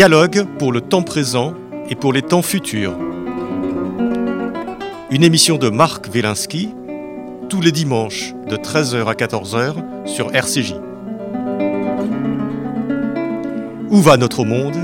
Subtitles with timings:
[0.00, 1.52] Dialogue pour le temps présent
[1.90, 2.96] et pour les temps futurs.
[5.10, 6.70] Une émission de Marc Wielinski,
[7.50, 9.74] tous les dimanches de 13h à 14h
[10.06, 10.76] sur RCJ.
[13.90, 14.78] Où va notre monde?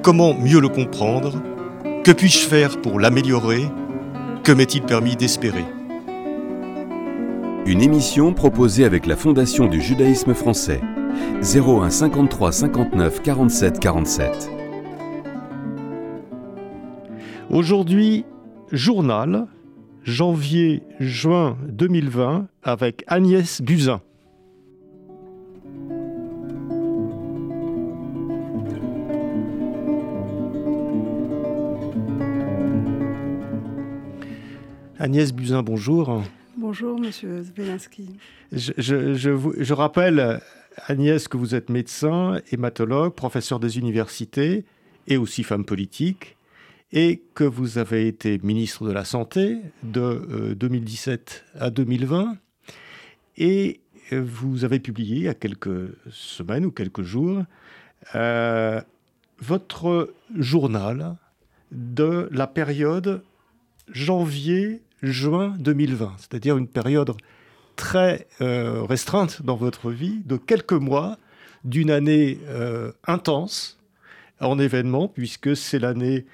[0.00, 1.42] Comment mieux le comprendre?
[2.04, 3.64] Que puis-je faire pour l'améliorer?
[4.44, 5.64] Que m'est-il permis d'espérer?
[7.66, 10.80] Une émission proposée avec la Fondation du judaïsme français.
[11.42, 14.50] 01 53 59 47 47.
[17.50, 18.24] Aujourd'hui,
[18.70, 19.46] journal,
[20.04, 24.00] janvier-juin 2020, avec Agnès Buzyn.
[34.98, 36.22] Agnès Buzyn, bonjour.
[36.56, 38.08] Bonjour, monsieur Zbelinski.
[38.52, 40.40] Je, je, je, je, rappelle,
[40.86, 44.64] Agnès, que vous êtes médecin, hématologue, professeur des universités
[45.06, 46.36] et aussi femme politique,
[46.92, 52.36] et que vous avez été ministre de la Santé de euh, 2017 à 2020.
[53.38, 57.44] Et vous avez publié il y a quelques semaines ou quelques jours
[58.14, 58.80] euh,
[59.38, 61.16] votre journal
[61.70, 63.22] de la période
[63.90, 67.12] janvier-juin 2020, c'est-à-dire une période
[67.76, 71.18] très euh, restreinte dans votre vie, de quelques mois,
[71.64, 73.78] d'une année euh, intense
[74.40, 76.26] en événements, puisque c'est l'année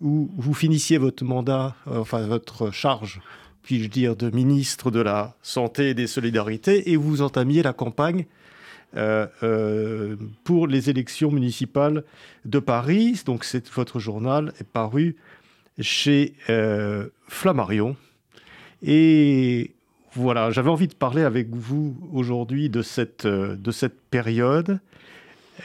[0.00, 3.20] où vous finissiez votre mandat, euh, enfin votre charge,
[3.62, 8.26] puis-je dire, de ministre de la Santé et des Solidarités, et vous entamiez la campagne
[10.44, 12.02] pour les élections municipales
[12.46, 13.20] de Paris.
[13.26, 13.44] Donc
[13.74, 15.16] votre journal est paru
[15.78, 16.34] chez
[17.28, 17.96] Flammarion.
[18.82, 19.75] Et
[20.22, 24.80] voilà, j'avais envie de parler avec vous aujourd'hui de cette, de cette période.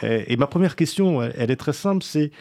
[0.03, 2.31] Et, ma première question, elle, est très simple, c'est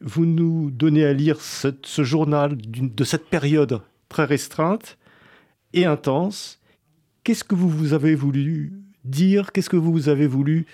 [0.00, 4.98] vous nous donnez à lire ce, ce journal de cette période très restreinte
[5.72, 6.60] et intense.
[7.22, 8.72] Qu'est-ce que vous, vous avez voulu
[9.04, 9.52] dire?
[9.52, 10.66] Qu'est-ce que vous avez voulu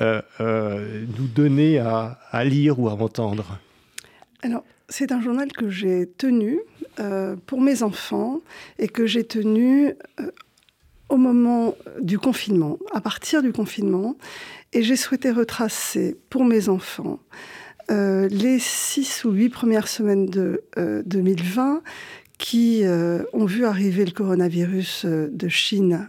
[0.00, 3.58] euh, euh, nous donner à, à, lire ou à entendre?
[4.42, 6.60] Alors, c'est un journal que j'ai tenu
[6.98, 8.40] euh, pour mes enfants
[8.78, 10.30] et que j'ai tenu euh,
[11.08, 14.16] au moment du confinement, à partir du confinement,
[14.72, 17.18] et j'ai souhaité retracer pour mes enfants
[17.90, 21.82] euh, les six ou huit premières semaines de euh, 2020
[22.38, 22.84] qui
[23.34, 26.08] ont vu arriver le coronavirus de Chine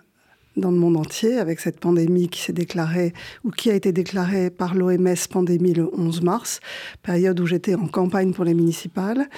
[0.58, 3.14] dans le monde entier avec cette pandémie qui s'est déclarée
[3.44, 6.60] ou qui a été déclarée par l'OMS pandémie le 11 mars,
[7.04, 9.30] période où j'étais en campagne pour les municipales.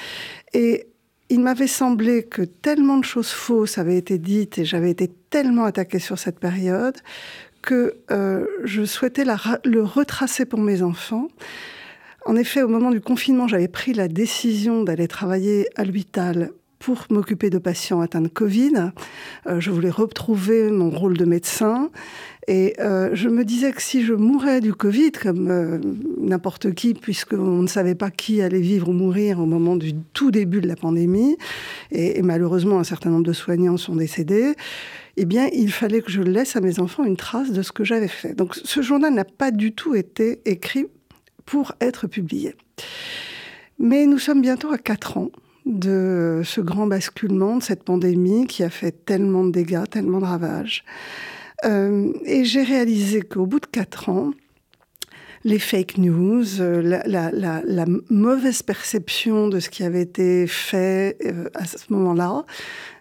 [0.54, 0.88] Et
[1.30, 5.66] il m'avait semblé que tellement de choses fausses avaient été dites et j'avais été tellement
[5.66, 6.98] attaquée sur cette période
[7.62, 9.24] que euh, je souhaitais
[9.64, 11.30] le retracer pour mes enfants.
[12.26, 16.52] En effet, au moment du confinement, j'avais pris la décision d'aller travailler à l'hôpital
[16.84, 18.92] pour m'occuper de patients atteints de Covid.
[19.48, 21.90] Euh, je voulais retrouver mon rôle de médecin.
[22.50, 25.80] Et euh, je me disais que si je mourais du Covid, comme euh,
[26.20, 30.30] n'importe qui, puisqu'on ne savait pas qui allait vivre ou mourir au moment du tout
[30.30, 31.38] début de la pandémie,
[31.92, 34.54] et, et malheureusement un certain nombre de soignants sont décédés,
[35.16, 37.86] eh bien, il fallait que je laisse à mes enfants une trace de ce que
[37.86, 38.34] j'avais fait.
[38.34, 40.88] Donc, ce journal n'a pas du tout été écrit
[41.46, 42.56] pour être publié.
[43.80, 45.30] Mais nous sommes bientôt à quatre ans
[45.66, 50.26] de ce grand basculement, de cette pandémie qui a fait tellement de dégâts, tellement de
[50.26, 50.84] ravages.
[51.66, 54.32] Euh, et j'ai réalisé qu'au bout de quatre ans,
[55.44, 61.66] les fake news, la, la, mauvaise perception de ce qui avait été fait euh, à
[61.66, 62.46] ce moment-là,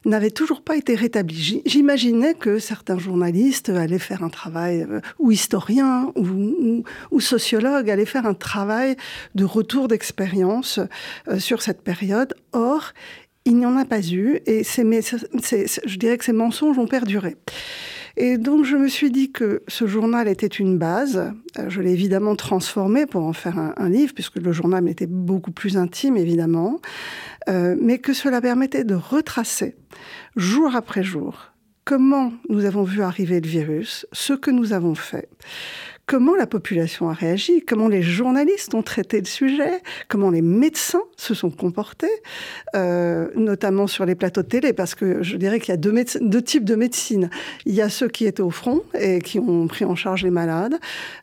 [0.05, 1.63] n'avait toujours pas été rétablie.
[1.65, 8.07] J'imaginais que certains journalistes allaient faire un travail, euh, ou historiens, ou, ou, sociologues allaient
[8.07, 8.97] faire un travail
[9.35, 10.81] de retour d'expérience
[11.29, 12.35] euh, sur cette période.
[12.53, 12.93] Or,
[13.45, 17.37] il n'y en a pas eu, et ces, je dirais que ces mensonges ont perduré.
[18.17, 21.33] Et donc je me suis dit que ce journal était une base.
[21.69, 25.51] Je l'ai évidemment transformé pour en faire un, un, livre, puisque le journal était beaucoup
[25.51, 26.81] plus intime, évidemment,
[27.49, 29.77] euh, mais que cela permettait de retracer,
[30.37, 31.53] jour après jour,
[31.85, 35.29] comment nous avons vu arriver le virus, ce que nous avons fait,
[36.13, 41.05] comment la population a réagi, comment les journalistes ont traité le sujet, comment les médecins
[41.17, 42.11] se sont comportés,
[42.77, 46.43] euh, notamment sur les plateaux de télé, parce que je dirais qu'il y a deux,
[46.43, 47.31] types de médecine.
[47.65, 50.31] Il y a ceux qui étaient au front et qui ont pris en charge les
[50.31, 50.79] malades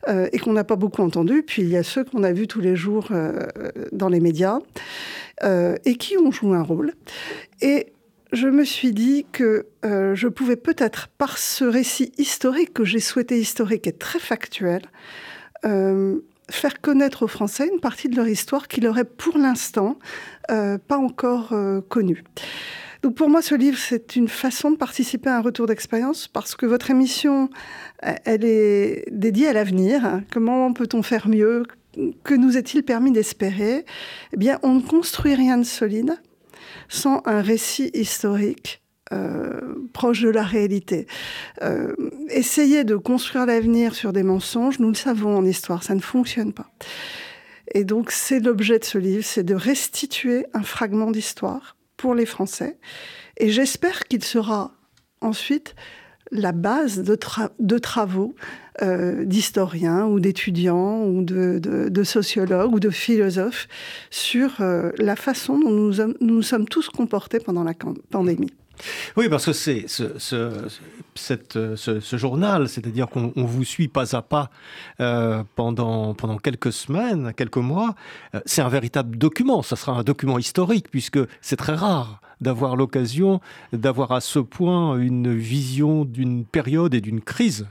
[0.08, 2.48] euh, et qu'on n'a pas beaucoup entendu, puis il y a ceux qu'on a vus
[2.48, 3.46] tous les jours euh,
[3.92, 4.58] dans les médias
[5.84, 6.92] et qui ont joué un rôle.
[8.32, 13.00] Je me suis dit que euh, je pouvais peut-être, par ce récit historique que j'ai
[13.00, 14.82] souhaité historique et très factuel,
[15.64, 19.98] euh, faire connaître aux Français une partie de leur histoire qu'ils n'auraient pour l'instant
[20.48, 21.54] pas encore
[21.88, 22.24] connue.
[23.02, 26.56] Donc pour moi, ce livre, c'est une façon de participer à un retour d'expérience parce
[26.56, 27.50] que votre émission,
[28.02, 30.20] elle est dédiée à l'avenir.
[30.32, 31.62] Comment peut-on faire mieux?
[32.24, 33.84] Que nous est-il permis d'espérer?
[34.32, 36.16] Eh bien, on ne construit rien de solide
[36.90, 38.82] sans un récit historique
[39.12, 39.60] euh,
[39.92, 41.06] proche de la réalité.
[41.62, 41.94] Euh,
[42.28, 46.52] essayer de construire l'avenir sur des mensonges, nous le savons en histoire, ça ne fonctionne
[46.52, 46.70] pas.
[47.74, 52.26] Et donc c'est l'objet de ce livre, c'est de restituer un fragment d'histoire pour les
[52.26, 52.78] Français.
[53.36, 54.74] Et j'espère qu'il sera
[55.20, 55.74] ensuite
[56.32, 58.34] la base de, travaux
[58.82, 63.68] euh, d'historiens ou d'étudiants ou de, sociologues ou de philosophes
[64.10, 67.74] sur euh, la façon dont nous nous sommes tous comportés pendant la
[68.10, 68.52] pandémie.
[69.16, 70.16] Oui, parce que c'est ce,
[72.16, 74.50] journal, c'est-à-dire qu'on vous suit pas à pas
[75.00, 77.94] euh, pendant, pendant quelques semaines, quelques mois,
[78.46, 83.40] c'est un véritable document, ça sera un document historique, puisque c'est très rare d'avoir l'occasion
[83.72, 87.68] d'avoir à ce point une vision d'une période et d'une crise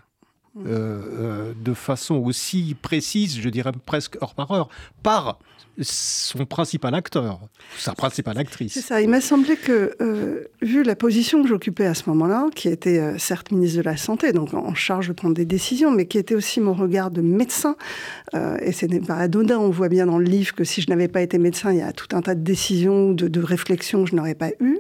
[0.66, 4.69] euh, de façon aussi précise, je dirais presque heure par heure,
[5.04, 5.40] par
[5.81, 7.40] son principal acteur,
[7.78, 8.74] sa principale actrice.
[8.74, 9.01] C'est ça.
[9.01, 13.00] Il m'a semblé que, euh, vu la position que j'occupais à ce moment-là, qui était
[13.00, 16.18] euh, certes ministre de la Santé, donc en charge de prendre des décisions, mais qui
[16.18, 17.78] était aussi mon regard de médecin,
[18.36, 20.90] euh, et ce n'est pas anodin, on voit bien dans le livre que si je
[20.90, 24.04] n'avais pas été médecin, il y a tout un tas de décisions, de, de réflexions
[24.04, 24.80] que je n'aurais pas eues.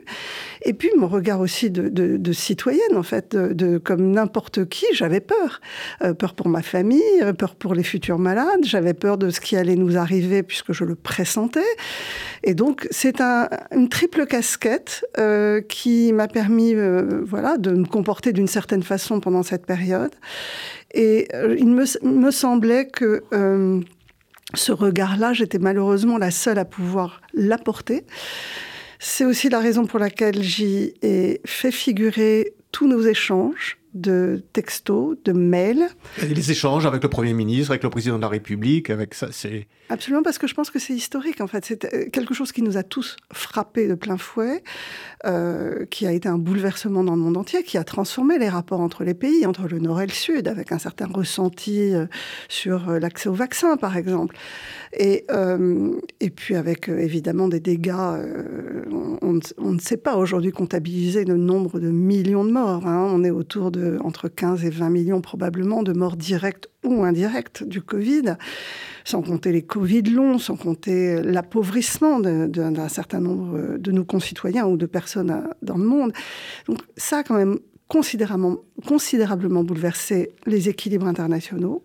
[0.63, 5.21] Et puis mon regard aussi de, de, citoyenne, en fait, de, comme n'importe qui, j'avais
[5.21, 5.58] peur.
[6.17, 7.01] Peur pour ma famille,
[7.37, 10.83] peur pour les futurs malades, j'avais peur de ce qui allait nous arriver puisque je
[10.83, 11.59] le pressentais.
[12.43, 18.33] Et donc, c'est une triple casquette euh, qui m'a permis euh, voilà, de me comporter
[18.33, 20.13] d'une certaine façon pendant cette période.
[20.93, 23.23] Et euh, il me, semblait que
[24.55, 28.05] ce regard-là, j'étais malheureusement la seule à pouvoir l'apporter.
[28.99, 35.17] C'est aussi la raison pour laquelle j'y ai fait figurer tous nos échanges, de textos,
[35.25, 35.87] de mails.
[36.21, 39.29] Et les échanges avec le Premier ministre, avec le Président de la République, avec ça,
[39.31, 39.67] c'est...
[39.89, 41.65] Absolument, parce que je pense que c'est historique, en fait.
[41.65, 44.63] C'est euh, quelque chose qui nous a tous frappés de plein fouet,
[45.25, 48.81] euh, qui a été un bouleversement dans le monde entier, qui a transformé les rapports
[48.81, 52.05] entre les pays, entre le Nord et le Sud, avec un certain ressenti euh,
[52.49, 54.35] sur l'accès au vaccin, par exemple.
[54.93, 55.25] Et,
[56.19, 57.93] et puis avec, évidemment, des dégâts...
[59.21, 62.87] On, on, ne sait pas aujourd'hui comptabiliser le nombre de millions de morts.
[62.87, 63.07] Hein.
[63.13, 67.63] On est autour de entre 15 et 20 millions probablement de morts directes ou indirectes
[67.63, 68.35] du Covid
[69.05, 74.77] sans compter les Covid longs, sans compter l'appauvrissement d'un certain nombre de nos concitoyens ou
[74.77, 76.13] de personnes euh, dans le monde.
[76.67, 81.83] Donc ça a quand même considérablement, bouleversé les équilibres internationaux.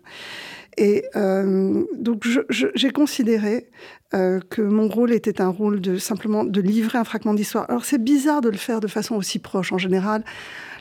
[0.77, 3.69] Et euh, donc j'ai considéré
[4.13, 7.65] euh, que mon rôle était un rôle de simplement de livrer un fragment d'histoire.
[7.69, 9.71] Alors c'est bizarre de le faire de façon aussi proche.
[9.71, 10.23] En général,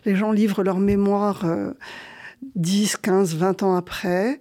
[0.05, 1.45] les gens livrent leur mémoire
[2.57, 4.41] 10, 15, 20 ans après.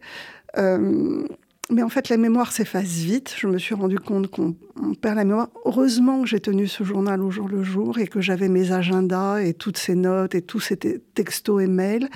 [1.69, 3.33] Mais en fait, la mémoire s'efface vite.
[3.37, 4.53] Je me suis rendu compte qu'on
[5.01, 5.49] perd la mémoire.
[5.65, 9.39] Heureusement que j'ai tenu ce journal au jour le jour et que j'avais mes agendas
[9.39, 12.09] et toutes ces notes et tous ces textos et mails.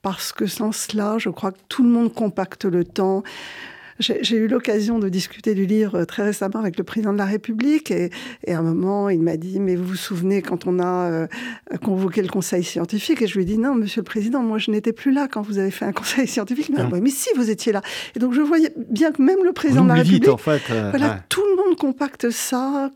[0.00, 3.22] Parce que sans cela, je crois que tout le monde compacte le temps.
[3.98, 7.90] J'ai eu l'occasion de discuter du livre très récemment avec le président de la République
[7.90, 8.10] et,
[8.46, 11.26] à un moment, il m'a dit, mais vous vous souvenez quand on a euh,
[11.82, 13.22] convoqué le conseil scientifique?
[13.22, 15.42] Et je lui ai dit, non, monsieur le président, moi je n'étais plus là quand
[15.42, 16.70] vous avez fait un conseil scientifique.
[16.70, 17.82] Mais, mais si, vous étiez là.
[18.14, 20.90] Et donc je voyais bien que même le président de la République, en fait, euh,
[20.90, 22.90] voilà, tout le monde compacte ça,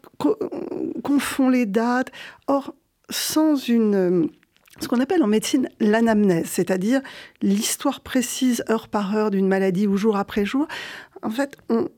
[1.02, 2.11] confond les dates.
[2.47, 2.75] Or,
[3.11, 4.30] sans une
[4.80, 7.00] ce qu'on appelle en médecine l'anamnèse, c'est-à-dire
[7.42, 10.66] l'histoire précise heure par heure d'une maladie ou jour après jour.
[11.22, 11.88] En fait, on,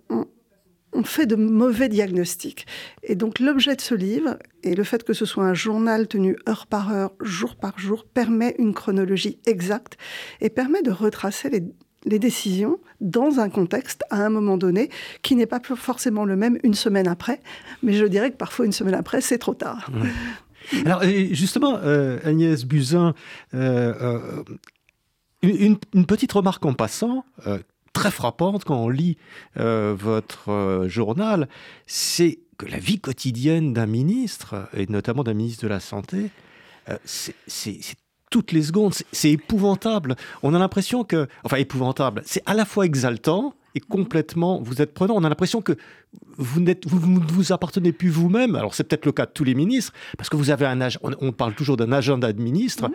[1.05, 2.67] fait de mauvais diagnostics.
[3.03, 6.37] Et donc l'objet de ce livre, et le fait que ce soit un journal tenu
[6.49, 9.97] heure par heure, jour par jour, permet une chronologie exacte
[10.41, 14.91] et permet de retracer les, décisions dans un contexte, à un moment donné,
[15.23, 17.41] qui n'est pas forcément le même une semaine après,
[17.83, 19.89] mais je dirais que parfois une semaine après, c'est trop tard.
[20.85, 23.15] Alors justement, euh, Agnès Buzyn,
[23.55, 24.45] euh, euh,
[25.43, 27.25] une, petite remarque en passant,
[27.93, 29.19] très frappante quand on lit
[29.57, 31.49] votre journal,
[31.87, 36.31] c'est que la vie quotidienne d'un ministre, et notamment d'un ministre de la Santé,
[37.05, 37.35] c'est
[38.31, 40.17] toutes les secondes, c'est épouvantable.
[40.43, 44.93] On a l'impression que, enfin épouvantable, c'est à la fois exaltant, et complètement, vous êtes
[44.95, 45.15] prenant.
[45.17, 45.73] On a l'impression que
[46.37, 48.55] vous ne vous, vous, appartenez plus vous-même.
[48.55, 50.99] Alors c'est peut-être le cas de tous les ministres, parce que vous avez un âge,
[51.03, 52.91] on, parle toujours d'un agenda de ministre,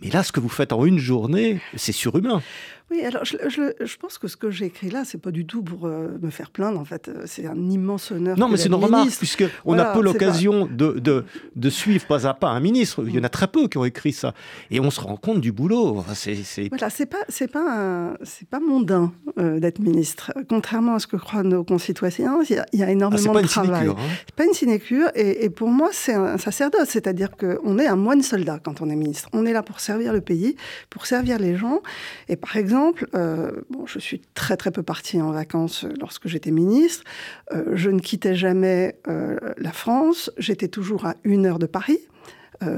[0.00, 2.42] Mais là, ce que vous faites en une journée, c'est surhumain.
[2.90, 5.62] Oui, alors je, je, pense que ce que j'ai écrit là, c'est pas du tout
[5.62, 6.78] pour euh, me faire plaindre.
[6.78, 8.38] En fait, euh, c'est un immense honneur.
[8.38, 11.24] Non, mais c'est une remarque, puisque on a peu l'occasion de, de,
[11.56, 13.02] de, suivre pas à pas un ministre.
[13.06, 14.34] Il y en a très peu qui ont écrit ça,
[14.70, 16.04] et on se rend compte du boulot.
[16.12, 20.32] C'est voilà, c'est pas c'est pas c'est pas mondain euh, d'être ministre.
[20.50, 23.42] Contrairement à ce que croient nos concitoyens, il y a, il y a énormément ah,
[23.42, 23.88] de travail.
[23.88, 23.96] Hein.
[24.26, 27.96] C'est pas une sinécure, et, et, pour moi, c'est un sacerdoce, c'est-à-dire qu'on est un
[27.96, 29.30] moine soldat quand on est ministre.
[29.32, 30.56] On est là pour servir le pays,
[30.90, 31.80] pour servir les gens,
[32.28, 36.26] et par exemple exemple, euh, bon, je suis très très peu partie en vacances lorsque
[36.26, 37.04] j'étais ministre.
[37.52, 40.32] Euh, je ne quittais jamais euh, la France.
[40.38, 42.00] J'étais toujours à une heure de Paris.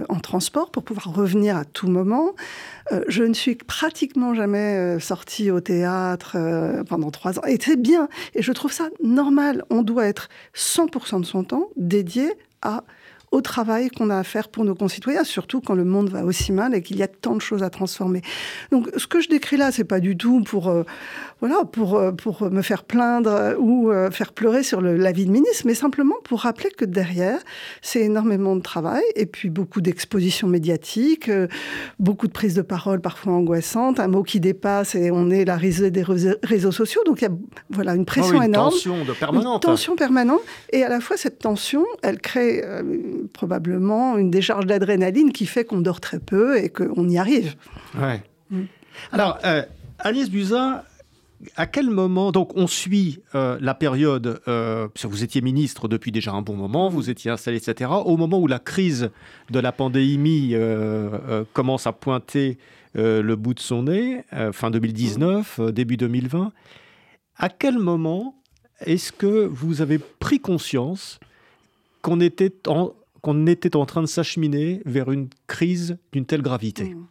[0.09, 2.35] en transport pour pouvoir revenir à tout moment.
[3.07, 6.37] je ne suis pratiquement jamais sortie au théâtre
[6.89, 7.45] pendant trois ans.
[7.47, 8.09] Et c'est bien.
[8.35, 9.63] Et je trouve ça normal.
[9.71, 12.83] On doit être 100% de son temps dédié à
[13.33, 16.53] au travail qu'on a à faire pour nos concitoyens, surtout quand le monde va aussi
[16.53, 18.23] mal et qu'il y a tant de choses à transformer.
[18.71, 20.85] Donc, ce que je décris là, c'est pas du tout pour, euh,
[21.41, 25.27] voilà, pour, euh, pour me faire plaindre ou euh, faire pleurer sur le, la vie
[25.27, 27.41] de ministre, mais simplement pour rappeler que derrière,
[27.83, 31.31] c'est énormément de travail et puis beaucoup d'expositions médiatiques,
[31.99, 35.57] beaucoup de prises de parole parfois angoissantes, un mot qui dépasse et on est la
[35.57, 37.03] risée des réseaux sociaux.
[37.05, 37.35] Donc, il y a
[37.71, 38.71] voilà, une pression oh, une énorme.
[38.71, 39.65] Tension de permanente.
[39.65, 40.41] Une tension permanente.
[40.71, 42.63] Et à la fois, cette tension, elle crée
[43.33, 47.55] probablement une décharge d'adrénaline qui fait qu'on dort très peu et qu'on y arrive.
[47.99, 48.23] Ouais.
[48.51, 48.63] Mm.
[49.13, 49.63] Alors, euh,
[49.99, 50.83] Alice Buzyn,
[51.57, 56.33] à quel moment, donc on suit euh, la période, euh, vous étiez ministre depuis déjà
[56.33, 59.11] un bon moment, vous étiez installé, etc., au moment où la crise
[59.51, 60.55] de la pandémie
[61.53, 62.59] commence à pointer
[62.95, 66.53] le bout de son nez, fin 2019, début 2020,
[67.39, 68.35] à quel moment
[68.81, 71.21] est-ce que vous avez pris conscience
[72.03, 72.93] qu'on était en,
[73.23, 77.07] qu'on était en train de s'acheminer vers une crise d'une telle gravité mmh.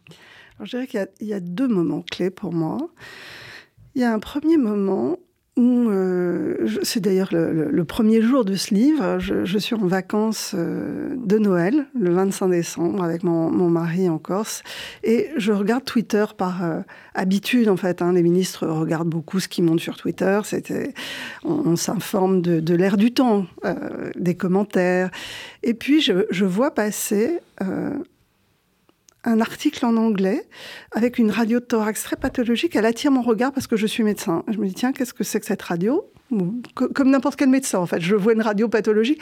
[0.62, 2.78] Je dirais qu'il y, a deux moments clés pour moi.
[3.94, 5.18] Il y a un premier moment
[5.58, 9.18] euh, c'est d'ailleurs le, premier jour de ce livre.
[9.18, 14.62] Je, suis en vacances euh, de Noël, le 25 décembre, avec mon, mari en Corse,
[15.02, 16.80] et je regarde Twitter par euh,
[17.14, 17.68] habitude.
[17.68, 18.12] En fait, hein.
[18.12, 20.40] les ministres regardent beaucoup ce qui monte sur Twitter.
[21.44, 23.46] On, s'informe de, de l'air du temps,
[24.16, 25.10] des commentaires,
[25.62, 27.40] et puis je vois passer
[29.26, 30.48] un article en anglais
[30.92, 32.76] avec une radio de thorax très pathologique.
[32.76, 34.44] Elle attire mon regard parce que je suis médecin.
[34.48, 36.10] Je me dis, tiens, qu'est-ce que c'est que cette radio?
[36.74, 38.00] Comme n'importe quel médecin, en fait.
[38.00, 39.20] Je vois une radio pathologique,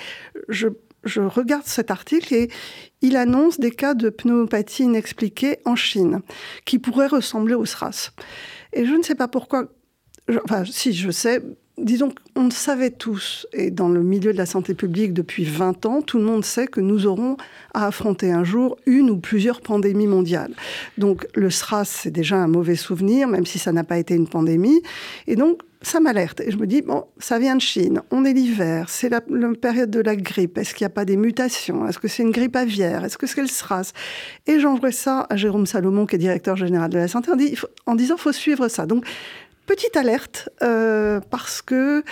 [0.49, 0.69] je,
[1.17, 2.51] regarde cet article et
[3.03, 6.21] il annonce des cas de pneumopathie inexpliquée en Chine
[6.65, 8.13] qui pourraient ressembler au SRAS.
[8.73, 9.69] Et je ne sais pas pourquoi.
[10.45, 11.43] enfin, si, je sais,
[11.79, 16.03] disons qu'on savait tous, et dans le milieu de la santé publique depuis 20 ans,
[16.03, 17.37] tout le monde sait que nous aurons
[17.73, 20.55] à affronter un jour une ou plusieurs pandémies mondiales.
[20.99, 24.29] Donc le SRAS, c'est déjà un mauvais souvenir, même si ça n'a pas été une
[24.29, 24.83] pandémie.
[25.27, 26.41] Et donc, ça m'alerte.
[26.41, 29.91] Et je me dis, bon, ça vient de Chine, on est l'hiver, c'est la, période
[29.91, 30.59] de la grippe.
[30.59, 33.27] Est-ce qu'il n'y a pas des mutations Est-ce que c'est une grippe aviaire Est-ce que
[33.27, 33.93] c'est le SRAS
[34.47, 37.31] Et j'envoie ça à Jérôme Salomon, qui est directeur général de la santé,
[37.87, 38.87] en, disant, faut suivre ça.
[38.87, 39.05] Donc,
[39.67, 42.05] petite alerte, euh, parce que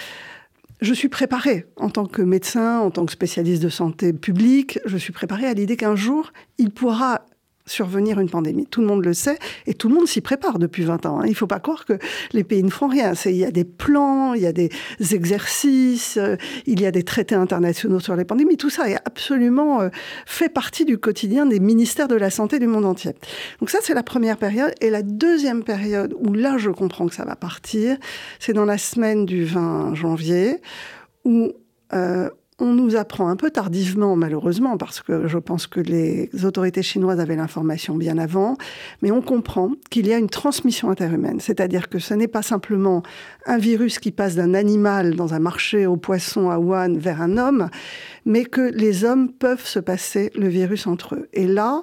[0.80, 4.96] je suis préparée en tant que médecin, en tant que spécialiste de santé publique, je
[4.96, 7.24] suis préparée à l'idée qu'un jour, il pourra
[7.66, 8.66] survenir une pandémie.
[8.66, 11.20] Tout le monde le sait et tout le monde s'y prépare depuis 20 ans.
[11.20, 11.24] Hein.
[11.26, 11.94] Il ne faut pas croire que
[12.32, 13.12] les pays ne font rien.
[13.24, 14.70] Il y a des plans, il y a des
[15.12, 18.56] exercices, euh, il y a des traités internationaux sur les pandémies.
[18.56, 19.88] Tout ça est absolument euh,
[20.26, 23.12] fait partie du quotidien des ministères de la Santé du monde entier.
[23.60, 24.72] Donc ça, c'est la première période.
[24.80, 27.96] Et la deuxième période où là, je comprends que ça va partir,
[28.38, 30.60] c'est dans la semaine du 20 janvier
[31.24, 31.52] où
[31.92, 32.30] euh,
[32.62, 37.18] on nous apprend un peu tardivement, malheureusement, parce que je pense que les autorités chinoises
[37.18, 38.56] avaient l'information bien avant,
[39.02, 41.40] mais on comprend qu'il y a une transmission interhumaine.
[41.40, 43.02] C'est-à-dire que ce n'est pas simplement
[43.46, 47.36] un virus qui passe d'un animal dans un marché aux poissons à Wuhan vers un
[47.36, 47.68] homme,
[48.24, 51.28] mais que les hommes peuvent se passer le virus entre eux.
[51.32, 51.82] Et là,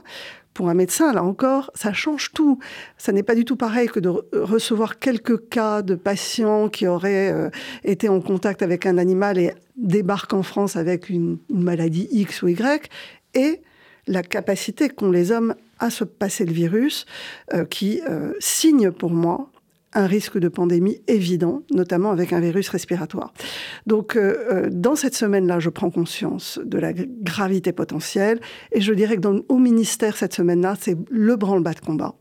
[0.59, 2.59] pour un médecin, là encore, ça change tout.
[2.97, 7.31] Ça n'est pas du tout pareil que de recevoir quelques cas de patients qui auraient
[7.31, 7.49] euh,
[7.85, 12.49] été en contact avec un animal et débarque en France avec une, maladie X ou
[12.49, 12.89] Y,
[13.35, 13.61] et
[14.05, 17.05] la capacité qu'ont les hommes à se passer le virus,
[17.53, 19.49] euh, qui euh, signe pour moi
[19.93, 23.33] un risque de pandémie évident, notamment avec un virus respiratoire.
[23.87, 28.39] Donc, euh, euh, dans cette semaine-là, je prends conscience de la gravité potentielle
[28.71, 32.13] et je dirais que dans, au ministère, cette semaine-là, c'est le branle-bas de combat.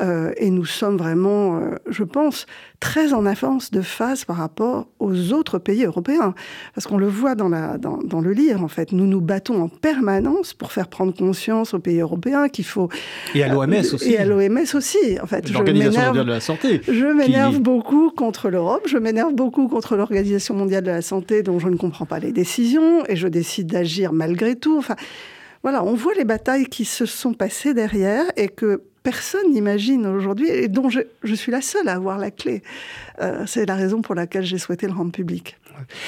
[0.00, 2.46] Euh, et nous sommes vraiment, je pense,
[2.84, 6.34] très en avance de phase par rapport aux autres pays européens.
[6.74, 8.92] Parce qu'on le voit dans, la, dans, dans, le livre, en fait.
[8.92, 12.90] Nous nous battons en permanence pour faire prendre conscience aux pays européens qu'il faut...
[13.34, 14.10] Et à l'OMS aussi.
[14.12, 15.50] Et à l'OMS aussi, en fait.
[15.50, 16.82] L'Organisation mondiale de la santé.
[16.86, 21.58] Je m'énerve beaucoup contre l'Europe, je m'énerve beaucoup contre l'Organisation mondiale de la santé dont
[21.58, 24.76] je ne comprends pas les décisions et je décide d'agir malgré tout.
[24.76, 24.96] Enfin,
[25.62, 30.48] voilà, on voit les batailles qui se sont passées derrière et que personne n'imagine aujourd'hui
[30.48, 32.64] et dont je, suis la seule à avoir la clé.
[33.20, 35.56] Euh, c'est la raison pour laquelle j'ai souhaité le rendre public.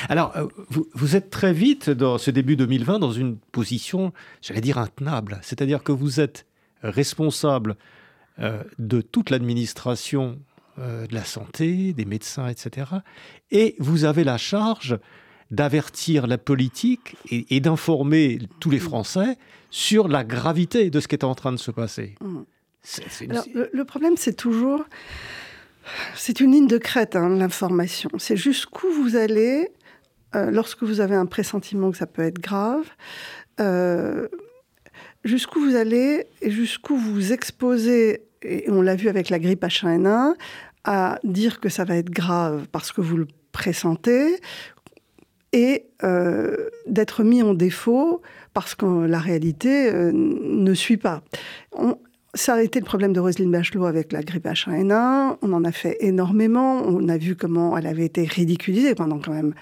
[0.09, 4.13] Alors, euh, vous, vous, êtes très vite, dans ce début 2020, dans une position,
[4.43, 5.39] j'allais dire, intenable.
[5.43, 6.47] C'est-à-dire que vous êtes
[6.83, 7.77] responsable
[8.39, 10.39] euh, de toute l'administration
[10.79, 12.91] euh, de la santé, des médecins, etc.
[13.51, 14.99] Et vous avez la charge
[15.51, 19.39] d'avertir la politique et, d'informer tous les Français
[19.71, 22.17] sur la gravité de ce qui est en train de se passer.
[23.73, 24.85] Le, problème, c'est toujours...
[26.17, 28.11] C'est une ligne de crête, hein, l'information.
[28.19, 29.71] C'est jusqu'où vous allez
[30.35, 32.85] euh, lorsque vous avez un pressentiment que ça peut être grave.
[33.61, 34.27] Euh,
[35.25, 40.35] jusqu'où vous allez et jusqu'où vous exposez, et on l'a vu avec la grippe H1N1,
[40.85, 44.41] à dire que ça va être grave parce que vous le pressentez
[45.53, 48.23] et euh, d'être mis en défaut
[48.55, 51.23] parce que la réalité euh, ne suit pas.
[52.37, 55.39] Ça a été le problème de Roselyne Bachelot avec la grippe H1N1.
[55.43, 56.83] On en a fait énormément.
[56.85, 59.55] On a vu comment elle avait été ridiculisée pendant quand même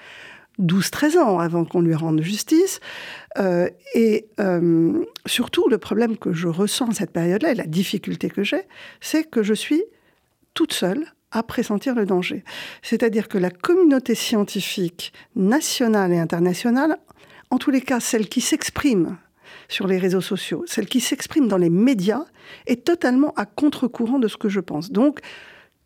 [0.59, 2.79] 12-13 ans avant qu'on lui rende justice.
[3.37, 4.27] Euh, et
[5.25, 8.61] surtout, le problème que je ressens à cette période-là, et la difficulté que j'ai,
[9.01, 9.83] c'est que je suis
[10.53, 12.43] toute seule à pressentir le danger.
[12.81, 16.97] C'est-à-dire que la communauté scientifique nationale et internationale,
[17.49, 19.17] en tous les cas celle qui s'exprime
[19.67, 22.25] sur les réseaux sociaux, celle qui s'exprime dans les médias,
[22.67, 24.91] est totalement à contre-courant de ce que je pense.
[24.91, 25.19] Donc,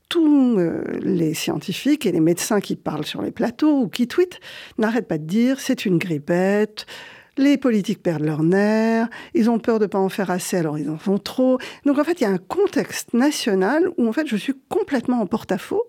[0.09, 4.39] tous euh, les scientifiques et les médecins qui parlent sur les plateaux ou qui tweetent
[4.79, 6.87] n'arrêtent pas de dire c'est une grippette,
[7.37, 10.77] les politiques perdent leur nerf, ils ont peur de ne pas en faire assez, alors
[10.77, 11.57] ils en font trop.
[11.85, 15.21] Donc en fait, il y a un contexte national où en fait je suis complètement
[15.21, 15.83] en porte-à-faux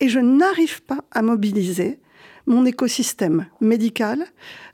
[0.00, 1.98] et je n'arrive pas à mobiliser
[2.46, 4.24] mon écosystème médical.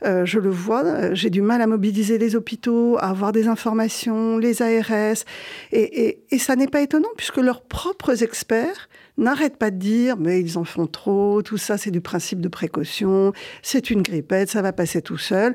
[0.04, 3.48] Euh, je le vois, euh, j'ai du mal à mobiliser les hôpitaux, à avoir des
[3.48, 5.24] informations, les ARS.
[5.72, 10.40] Et, et ça n'est pas étonnant puisque leurs propres experts n'arrêtent pas de dire mais
[10.40, 14.62] ils en font trop, tout ça c'est du principe de précaution, c'est une grippette, ça
[14.62, 15.54] va passer tout seul.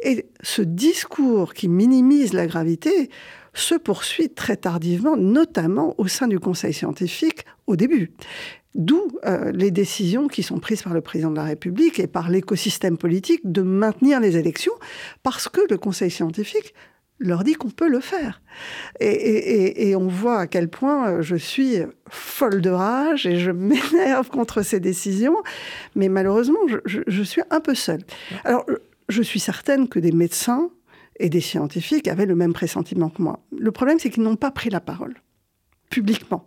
[0.00, 3.10] Et ce discours qui minimise la gravité
[3.54, 8.12] se poursuit très tardivement, notamment au sein du Conseil scientifique au début.
[8.74, 12.30] D'où euh, les décisions qui sont prises par le président de la République et par
[12.30, 14.72] l'écosystème politique de maintenir les élections,
[15.22, 16.74] parce que le Conseil scientifique
[17.18, 18.40] leur dit qu'on peut le faire.
[18.98, 24.28] Et, on voit à quel point euh, je suis folle de rage et je m'énerve
[24.30, 25.36] contre ces décisions,
[25.94, 28.02] mais malheureusement, je, je suis un peu seule.
[28.44, 28.64] Alors,
[29.08, 30.70] je suis certaine que des médecins
[31.20, 33.40] et des scientifiques avaient le même pressentiment que moi.
[33.56, 35.14] Le problème, c'est qu'ils n'ont pas pris la parole
[35.92, 36.46] publiquement.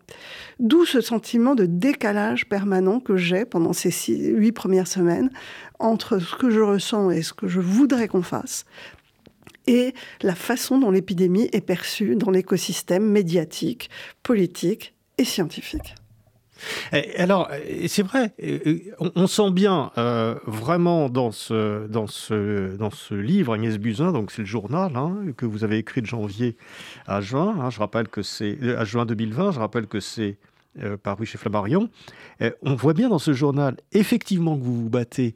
[0.60, 5.29] D'où ce sentiment de décalage permanent que j'ai pendant ces huit premières semaines
[5.79, 8.65] entre ce que je ressens et ce que je voudrais qu'on fasse
[9.67, 13.89] et la façon dont l'épidémie est perçue dans l'écosystème médiatique,
[14.21, 15.95] politique et scientifique.
[17.18, 17.50] Alors,
[17.88, 18.34] c'est vrai,
[19.00, 24.32] on, sent bien euh, vraiment dans ce, dans, ce, dans ce livre, Agnès Buzyn, donc
[24.32, 26.56] c'est le journal hein, que vous avez écrit de janvier
[27.08, 30.38] à juin, hein, je rappelle que c'est euh, à juin 2020, je rappelle que c'est
[30.82, 31.89] euh, paru chez Flammarion.
[32.62, 35.36] on voit bien dans ce journal, effectivement, que vous vous battez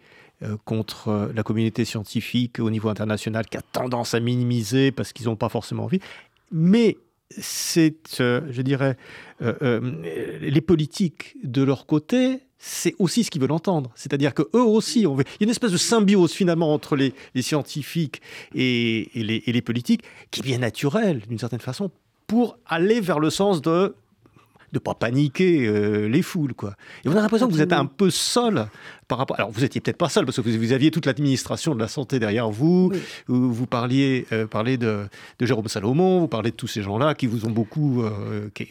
[0.64, 5.36] contre la communauté scientifique au niveau international qui a tendance à minimiser parce qu'ils n'ont
[5.36, 6.00] pas forcément envie.
[6.50, 6.98] Mais
[7.38, 8.98] c'est, euh, je dirais,
[9.42, 13.92] euh, euh, les politiques de leur côté, c'est aussi ce qu'ils veulent entendre.
[13.96, 18.22] C'est-à-dire que eux aussi, il y a une espèce de symbiose finalement entre les, scientifiques
[18.54, 21.92] et les politiques qui est bien naturelle d'une certaine façon
[22.28, 23.96] pour aller vers le sens de
[24.72, 26.76] de pas paniquer euh, les foules, quoi.
[27.04, 28.68] Et on a l'impression que vous êtes un peu seul
[29.08, 29.38] par rapport.
[29.38, 32.20] Alors, vous étiez peut-être pas seul parce que vous, aviez toute l'administration de la santé
[32.20, 32.92] derrière vous.
[33.28, 37.52] Vous, parliez, euh, de, Jérôme Salomon, vous parlez de tous ces gens-là qui vous ont
[37.52, 38.04] beaucoup.
[38.04, 38.68] Euh, il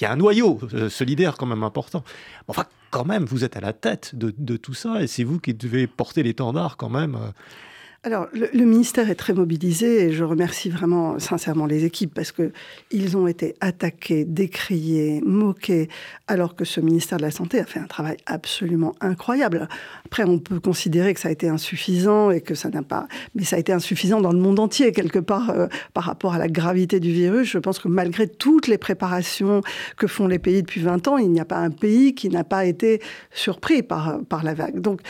[0.00, 2.02] y, a un noyau solidaire quand même important.
[2.48, 5.54] Enfin, quand même, vous êtes à la tête de, tout ça et c'est vous qui
[5.54, 7.16] devez porter l'étendard quand même.
[8.02, 12.50] Alors, le, ministère est très mobilisé et je remercie vraiment sincèrement les équipes parce que
[12.90, 15.90] ils ont été attaqués, décriés, moqués,
[16.26, 19.68] alors que ce ministère de la Santé a fait un travail absolument incroyable.
[20.06, 23.44] Après, on peut considérer que ça a été insuffisant et que ça n'a pas, mais
[23.44, 26.48] ça a été insuffisant dans le monde entier quelque part euh, par rapport à la
[26.48, 27.50] gravité du virus.
[27.50, 29.60] Je pense que malgré toutes les préparations
[29.98, 32.44] que font les pays depuis 20 ans, il n'y a pas un pays qui n'a
[32.44, 34.80] pas été surpris par par la vague.
[34.80, 35.02] Donc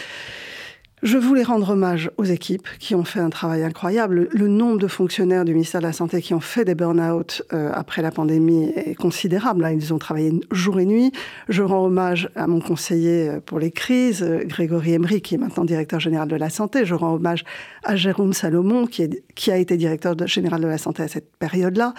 [1.03, 4.29] je voulais rendre hommage aux équipes qui ont fait un travail incroyable.
[4.33, 7.71] Le nombre de fonctionnaires du ministère de la Santé qui ont fait des burn-out euh,
[7.73, 9.65] après la pandémie est considérable.
[9.65, 9.73] Hein.
[9.73, 11.13] Ils ont travaillé jour et nuit.
[11.49, 15.39] Je rends hommage à mon conseiller euh, pour les crises, euh, Grégory Emery, qui est
[15.39, 16.85] maintenant directeur général de la santé.
[16.85, 17.45] Je rends hommage
[17.83, 21.35] à Jérôme Salomon, qui, est, qui a été directeur général de la santé à cette
[21.39, 21.95] période-là.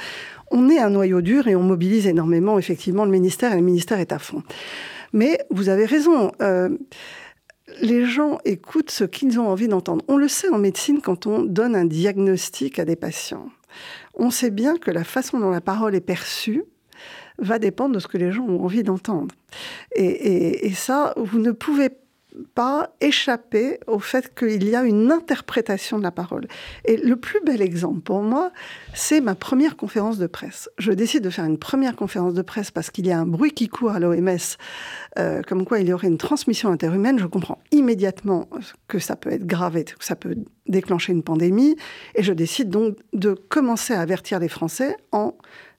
[0.52, 4.00] On est un noyau dur et on mobilise énormément, effectivement, le ministère, et le ministère
[4.00, 4.44] est à fond.
[5.12, 6.32] Mais vous avez raison
[7.82, 10.04] les gens écoutent ce qu'ils ont envie d'entendre.
[10.08, 13.50] On le sait en médecine quand on donne un diagnostic à des patients.
[14.16, 16.64] On sait bien que la façon dont la parole est perçue
[17.38, 19.34] va dépendre de ce que les gens ont envie d'entendre.
[19.96, 21.90] Et, ça, vous ne pouvez
[22.54, 26.48] pas échapper au fait qu'il y a une interprétation de la parole.
[26.86, 28.52] Et le plus bel exemple pour moi,
[28.94, 30.70] c'est ma première conférence de presse.
[30.78, 33.52] Je décide de faire une première conférence de presse parce qu'il y a un bruit
[33.52, 34.38] qui court à l'OMS,
[35.20, 37.20] euh, comme quoi il y aurait une transmission interhumaine.
[37.20, 38.50] Je comprends immédiatement
[38.88, 40.36] que ça peut être grave et que ça peut
[40.67, 41.76] déclencher une pandémie.
[42.15, 45.36] Et je décide donc de commencer à avertir les Français en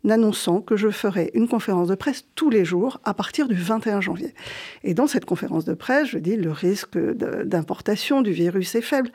[0.08, 4.00] annonçant que je ferai une conférence de presse tous les jours à partir du 21
[4.00, 4.34] janvier.
[4.82, 9.10] Et dans cette conférence de presse, je dis le risque d'importation du virus est faible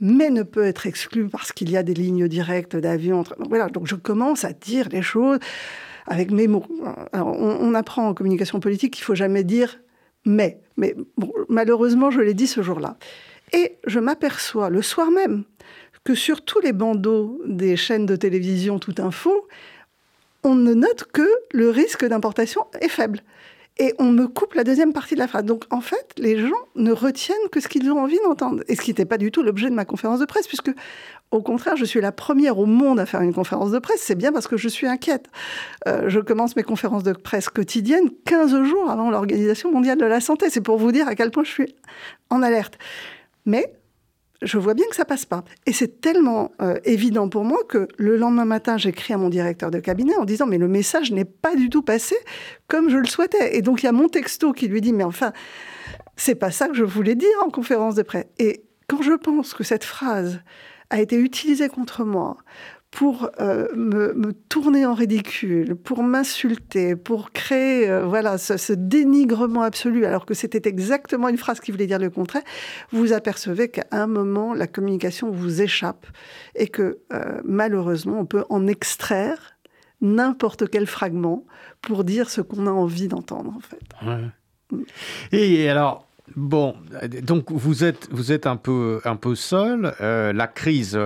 [0.00, 3.24] mais ne peut être exclu parce qu'il y a des lignes directes d'avion.
[3.48, 5.38] Voilà, donc je commence à dire les choses
[6.06, 6.66] avec mes mots.
[7.12, 9.80] On, apprend en communication politique qu'il faut jamais dire
[10.24, 10.60] mais.
[10.76, 10.94] Mais
[11.48, 12.98] malheureusement, je l'ai dit ce jour-là.
[13.52, 15.44] Et je m'aperçois le soir même
[16.04, 19.48] que sur tous les bandeaux des chaînes de télévision Tout Info,
[20.46, 23.20] on ne note que le risque d'importation est faible.
[23.78, 25.44] Et on me coupe la deuxième partie de la phrase.
[25.44, 28.62] Donc en fait, les gens ne retiennent que ce qu'ils ont envie d'entendre.
[28.68, 30.70] Et ce qui n'était pas du tout l'objet de ma conférence de presse, puisque
[31.32, 34.00] au contraire, je suis la première au monde à faire une conférence de presse.
[34.00, 35.26] C'est bien parce que je suis inquiète.
[35.88, 40.20] Euh, je commence mes conférences de presse quotidiennes 15 jours avant l'Organisation mondiale de la
[40.20, 40.48] santé.
[40.48, 41.74] C'est pour vous dire à quel point je suis
[42.30, 42.78] en alerte.
[43.44, 43.74] Mais
[44.42, 45.44] je vois bien que ça passe pas.
[45.66, 49.70] Et c'est tellement euh, évident pour moi que le lendemain matin, j'écris à mon directeur
[49.70, 52.16] de cabinet en disant mais le message n'est pas du tout passé
[52.68, 53.56] comme je le souhaitais.
[53.56, 55.32] Et donc il y a mon texto qui lui dit mais enfin
[56.16, 58.26] c'est pas ça que je voulais dire en conférence de presse.
[58.38, 60.40] Et quand je pense que cette phrase
[60.90, 62.36] a été utilisée contre moi
[62.96, 70.06] pour euh, me, tourner en ridicule, pour m'insulter, pour créer euh, voilà ce, dénigrement absolu,
[70.06, 72.40] alors que c'était exactement une phrase qui voulait dire le contraire,
[72.92, 76.06] vous apercevez qu'à un moment, la communication vous échappe
[76.54, 79.58] et que euh, malheureusement, on peut en extraire
[80.00, 81.44] n'importe quel fragment
[81.82, 84.80] pour dire ce qu'on a envie d'entendre, en fait.
[85.32, 86.76] Et alors, bon,
[87.22, 89.94] donc vous êtes, vous êtes un peu, un peu seul.
[90.00, 90.98] la crise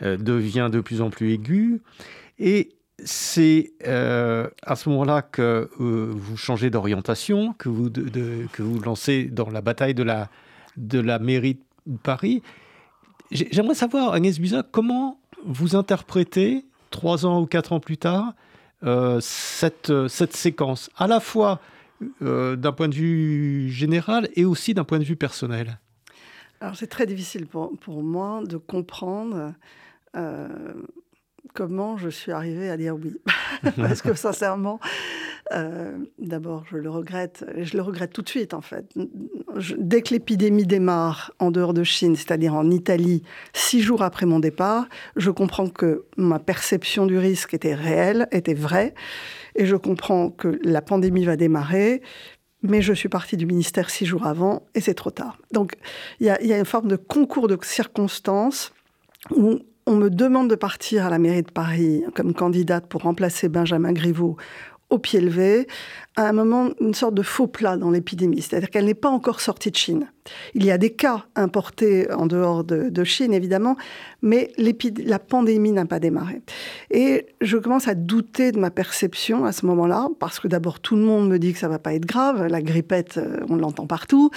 [0.00, 1.80] devient de plus en plus aigu.
[2.38, 2.70] Et
[3.04, 9.24] c'est euh, à ce moment-là que euh, vous changez d'orientation, que vous, que vous lancez
[9.24, 10.28] dans la bataille de la,
[10.76, 12.42] de la mairie de Paris.
[13.30, 18.34] J'aimerais savoir, Agnès Buzyn, comment vous interprétez, trois ans ou quatre ans plus tard,
[19.20, 21.60] cette, cette séquence, à la fois
[22.20, 25.78] d'un point de vue général et aussi d'un point de vue personnel?
[26.60, 29.50] Alors c'est très difficile pour, pour moi de comprendre euh,
[31.54, 33.16] comment je suis arrivée à dire oui?
[33.76, 34.80] Parce que sincèrement,
[35.52, 38.86] euh, d'abord, je le regrette, et je le regrette tout de suite en fait.
[39.78, 44.38] dès que l'épidémie démarre en dehors de Chine, c'est-à-dire en Italie, six jours après mon
[44.38, 48.94] départ, je comprends que ma perception du risque était réelle, était vraie,
[49.56, 52.02] et je comprends que la pandémie va démarrer.
[52.62, 55.38] Mais je suis partie du ministère six jours avant et c'est trop tard.
[55.50, 55.76] Donc
[56.20, 58.74] il y, y, a une forme de concours de circonstances
[59.34, 63.48] où on me demande de partir à la mairie de Paris comme candidate pour remplacer
[63.48, 64.36] Benjamin Griveaux
[64.88, 65.68] au pied levé,
[66.16, 69.40] à un moment, une sorte de faux plat dans l'épidémie, c'est-à-dire qu'elle n'est pas encore
[69.40, 70.10] sortie de Chine.
[70.54, 73.76] Il y a des cas importés en dehors de, Chine, évidemment,
[74.20, 76.42] mais la pandémie n'a pas démarré.
[76.90, 80.96] Et je commence à douter de ma perception à ce moment-là, parce que d'abord, tout
[80.96, 83.86] le monde me dit que ça va pas être grave, la grippette, euh, on l'entend
[83.86, 84.30] partout,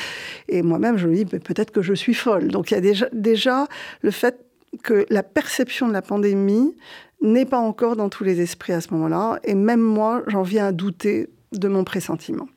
[0.47, 2.49] et moi-même, je me dis, peut-être que je suis folle.
[2.49, 3.67] Donc il y a déjà, déjà
[4.01, 4.42] le fait
[4.81, 6.75] que la perception de la pandémie
[7.21, 9.39] n'est pas encore dans tous les esprits à ce moment-là.
[9.43, 12.47] Et même moi, j'en viens à douter de mon pressentiment.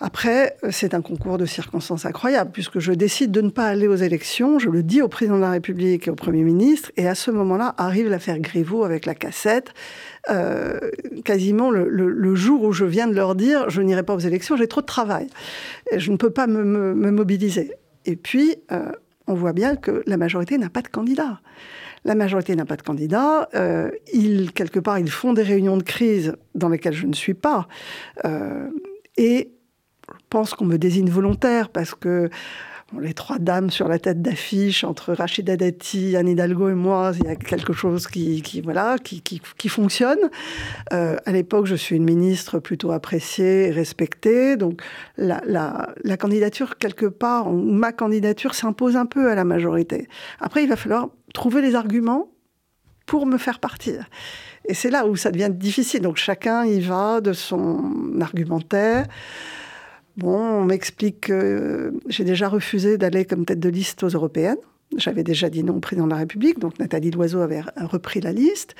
[0.00, 3.96] Après, c'est un concours de circonstances incroyable, puisque je décide de ne pas aller aux
[3.96, 7.16] élections, je le dis au président de la République et au Premier ministre, et à
[7.16, 9.74] ce moment-là arrive l'affaire Griveaux avec la cassette,
[10.30, 10.78] euh,
[11.24, 14.68] quasiment le, jour où je viens de leur dire je n'irai pas aux élections, j'ai
[14.68, 15.26] trop de travail,
[15.96, 17.72] je ne peux pas me, mobiliser.
[18.04, 18.92] Et puis, euh,
[19.28, 21.40] on voit bien que la majorité n'a pas de candidat.
[22.04, 23.48] La majorité n'a pas de candidat.
[23.54, 27.34] Euh, ils, quelque part, ils font des réunions de crise dans lesquelles je ne suis
[27.34, 27.68] pas.
[29.16, 29.52] et
[30.30, 32.30] pense qu'on me désigne volontaire parce que
[33.00, 37.26] les trois dames sur la tête d'affiche entre Rachida Dati, Anne Hidalgo et moi, il
[37.26, 40.18] y a quelque chose qui, voilà, qui, qui, fonctionne.
[40.92, 44.56] Euh, à l'époque, je suis une ministre plutôt appréciée et respectée.
[44.56, 44.80] Donc
[45.18, 50.08] la, la, candidature, quelque part, ma candidature s'impose un peu à la majorité.
[50.40, 52.30] Après, il va falloir trouver les arguments
[53.04, 54.08] pour me faire partir.
[54.64, 56.00] Et c'est là où ça devient difficile.
[56.00, 59.06] Donc chacun y va de son argumentaire.
[60.18, 64.58] Bon, on m'explique que j'ai déjà refusé d'aller comme tête de liste aux européennes.
[64.96, 68.32] J'avais déjà dit non au président de la République, donc Nathalie Loiseau avait repris la
[68.32, 68.74] liste.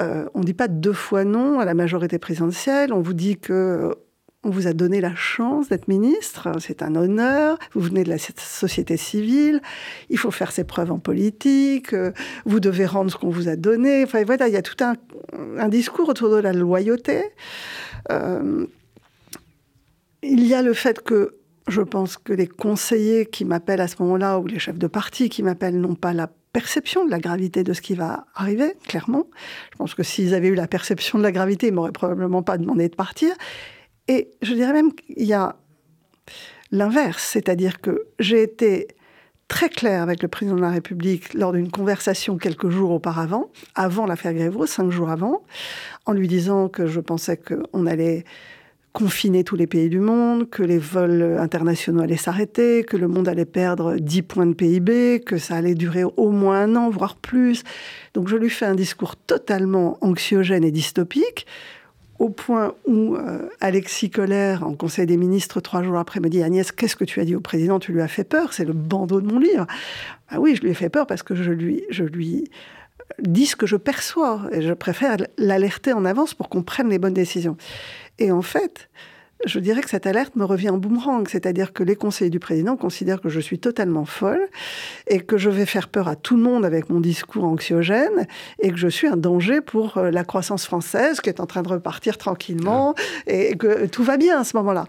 [0.00, 2.92] Euh, on ne dit pas deux fois non à la majorité présidentielle.
[2.92, 3.94] On vous dit que
[4.42, 8.18] on vous a donné la chance d'être ministre, c'est un honneur, vous venez de la
[8.18, 9.62] société civile,
[10.10, 11.94] il faut faire ses preuves en politique,
[12.44, 14.02] vous devez rendre ce qu'on vous a donné.
[14.02, 17.22] Enfin voilà, il y a tout un, discours autour de la loyauté.
[18.10, 18.66] Euh,
[20.22, 21.36] il y a le fait que
[21.68, 25.28] je pense que les conseillers qui m'appellent à ce moment-là, ou les chefs de parti
[25.28, 29.26] qui m'appellent, n'ont pas la perception de la gravité de ce qui va arriver, clairement.
[29.72, 32.58] Je pense que s'ils avaient eu la perception de la gravité, ils m'auraient probablement pas
[32.58, 33.34] demandé de partir.
[34.08, 35.56] Et je dirais même qu'il y a
[36.70, 38.88] l'inverse, c'est-à-dire que j'ai été
[39.48, 44.06] très clair avec le président de la République lors d'une conversation quelques jours auparavant, avant
[44.06, 45.42] l'affaire Grévaux, cinq jours avant,
[46.06, 48.24] en lui disant que je pensais qu'on allait
[48.92, 53.26] confiner tous les pays du monde, que les vols internationaux allaient s'arrêter, que le monde
[53.26, 57.16] allait perdre 10 points de PIB, que ça allait durer au moins un an, voire
[57.16, 57.64] plus.
[58.12, 61.46] Donc je lui fais un discours totalement anxiogène et dystopique,
[62.18, 66.42] au point où euh, Alexis Collère, en Conseil des ministres, trois jours après, me dit
[66.42, 67.78] Agnès, qu'est-ce que tu as dit au président?
[67.78, 69.66] Tu lui as fait peur, c'est le bandeau de mon livre.
[70.28, 72.44] Ah oui, je lui ai fait peur parce que je lui, je lui
[73.18, 76.98] dis ce que je perçois et je préfère l'alerter en avance pour qu'on prenne les
[76.98, 77.56] bonnes décisions.
[78.22, 78.88] Et en fait,
[79.46, 82.76] je dirais que cette alerte me revient en boomerang, c'est-à-dire que les conseillers du président
[82.76, 84.46] considèrent que je suis totalement folle
[85.08, 88.28] et que je vais faire peur à tout le monde avec mon discours anxiogène
[88.60, 91.62] et que je suis un danger pour euh, la croissance française qui est en train
[91.62, 92.94] de repartir tranquillement
[93.26, 94.86] et que tout va bien à ce moment-là.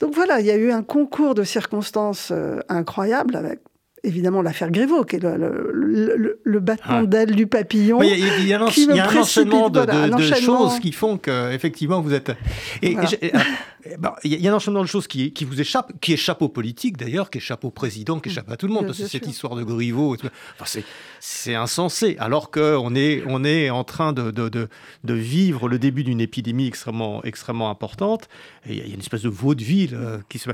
[0.00, 3.60] Donc voilà, il y a eu un concours de circonstances euh, incroyables avec
[4.04, 7.06] évidemment l'affaire Grévaux, qui est le, le, battement ah.
[7.06, 8.02] d'aile du papillon.
[8.02, 12.32] Il y, a, un, enchaînement de, choses qui font que effectivement vous êtes.
[12.82, 12.96] Et,
[14.24, 16.96] il y a un enchaînement de choses qui, qui vous échappent, qui échappent aux politiques
[16.96, 18.86] d'ailleurs, qui échappent au président, qui échappent à tout le monde.
[18.86, 20.16] parce que cette histoire de Griveaux,
[20.60, 20.80] enfin,
[21.20, 22.16] c'est insensé.
[22.18, 26.66] Alors qu'on est, on est en train de, de, de, vivre le début d'une épidémie
[26.66, 28.28] extrêmement, extrêmement importante.
[28.66, 30.50] il y a une espèce de vaudeville euh, qui se.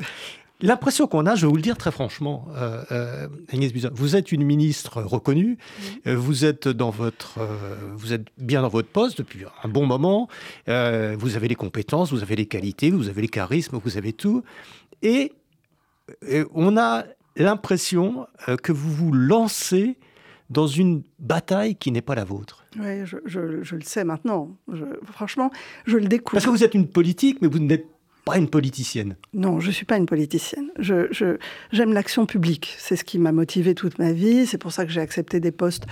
[0.63, 4.17] L'impression qu'on a, je vais vous le dire très franchement, euh, euh, Agnès Buzyn, vous
[4.17, 5.59] êtes une ministre reconnue,
[6.07, 7.41] euh, vous êtes dans votre,
[7.95, 10.29] vous êtes bien dans votre poste depuis un bon moment,
[10.67, 14.43] vous avez les compétences, vous avez les qualités, vous avez les charismes, vous avez tout,
[15.03, 15.33] et,
[16.55, 17.05] on a
[17.37, 18.27] l'impression
[18.63, 19.99] que vous vous lancez
[20.51, 22.65] dans une bataille qui n'est pas la vôtre.
[22.79, 24.57] Oui, je, le sais maintenant.
[25.13, 25.51] franchement,
[25.85, 26.35] je le découvre.
[26.35, 27.87] Parce que vous êtes une politique, mais vous n'êtes
[28.27, 29.15] pas une politicienne.
[29.35, 30.71] Non, je ne suis pas une politicienne.
[30.81, 31.37] Je,
[31.71, 32.75] j'aime l'action publique.
[32.77, 34.47] C'est ce qui m'a motivée toute ma vie.
[34.47, 35.87] C'est pour ça que j'ai accepté des postes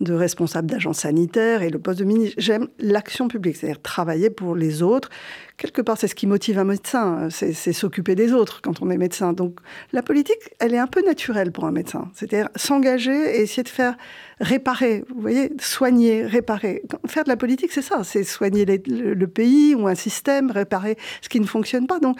[0.00, 2.34] de responsable d'agence sanitaire et le poste de ministre.
[2.38, 5.10] J'aime l'action publique, c'est-à-dire travailler pour les autres.
[5.56, 8.96] Quelque part, c'est ce qui motive un médecin, c'est s'occuper des autres quand on est
[8.96, 9.32] médecin.
[9.32, 9.58] Donc
[9.92, 12.10] la politique, elle est un peu naturelle pour un médecin.
[12.14, 13.96] C'est-à-dire s'engager et essayer de faire
[14.40, 16.82] réparer, vous voyez, soigner, réparer.
[17.06, 21.28] Faire de la politique, c'est ça, c'est soigner le, pays ou un système, réparer ce
[21.28, 21.98] qui ne fonctionne pas.
[21.98, 22.16] Donc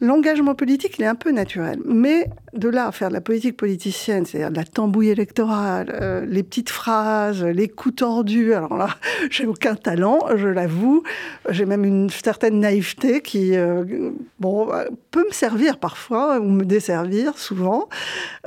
[0.00, 1.78] L'engagement politique, il est un peu naturel.
[1.84, 6.26] Mais de là à faire de la politique politicienne, c'est-à-dire de la tambouille électorale, euh,
[6.26, 8.88] les petites phrases, les coups tordus, alors là,
[9.30, 11.02] j'ai aucun talent, je l'avoue.
[11.48, 14.68] J'ai même une certaine naïveté qui, euh, bon,
[15.10, 17.88] peut me servir parfois, ou me desservir souvent.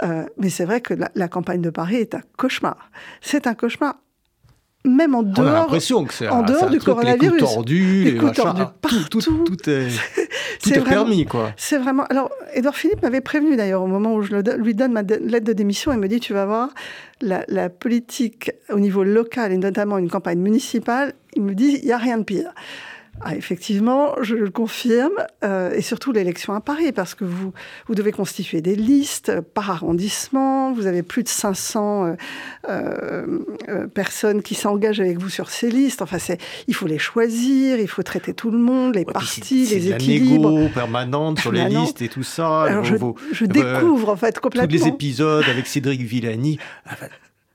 [0.04, 2.92] Euh, mais c'est vrai que la campagne de Paris est un cauchemar.
[3.22, 3.96] C'est un cauchemar
[4.86, 5.70] même en dehors,
[6.32, 7.34] en dehors du coronavirus.
[7.34, 9.20] Les coups tordus, les, coups tordus partout.
[9.20, 9.88] Tout, tout, est,
[10.64, 11.52] tout est, permis, quoi.
[11.58, 12.06] C'est vraiment.
[12.06, 15.54] Alors, Édouard Philippe m'avait prévenu d'ailleurs au moment où je lui donne ma lettre de
[15.54, 15.92] démission.
[15.92, 16.70] Il me dit Tu vas voir,
[17.22, 21.86] la, la politique au niveau local et notamment une campagne municipale, il me dit Il
[21.86, 22.54] n'y a rien de pire.
[23.22, 25.12] Ah, effectivement, je le confirme,
[25.44, 27.52] euh, et surtout l'élection à Paris, parce que vous,
[27.88, 32.16] vous devez constituer des listes par arrondissement, vous avez plus de 500 euh,
[32.70, 36.18] euh, personnes qui s'engagent avec vous sur ces listes, enfin,
[36.68, 40.58] il faut les choisir, il faut traiter tout le monde, les partis, les équilibres.
[40.58, 42.64] C'est permanente sur les listes et tout ça.
[42.64, 42.96] Alors je,
[43.34, 44.68] je découvre en fait complètement.
[44.68, 46.58] Tous les épisodes avec Cédric Villani.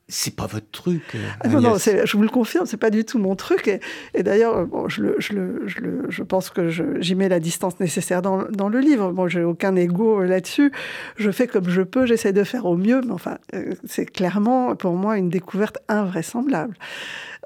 [0.07, 1.03] C'est pas votre truc.
[1.15, 3.81] Euh, ah non, non, je vous le confirme, c'est pas du tout mon truc.
[4.13, 6.69] Et, d'ailleurs, euh, bon, je, le, je, le, je, le, je, pense que
[7.01, 9.13] j'y mets la distance nécessaire dans, dans le livre.
[9.13, 10.73] Bon, j'ai aucun ego euh, là-dessus.
[11.17, 13.01] Je fais comme je peux, j'essaie de faire au mieux.
[13.01, 13.39] Mais enfin,
[13.85, 16.77] c'est clairement pour moi une découverte invraisemblable.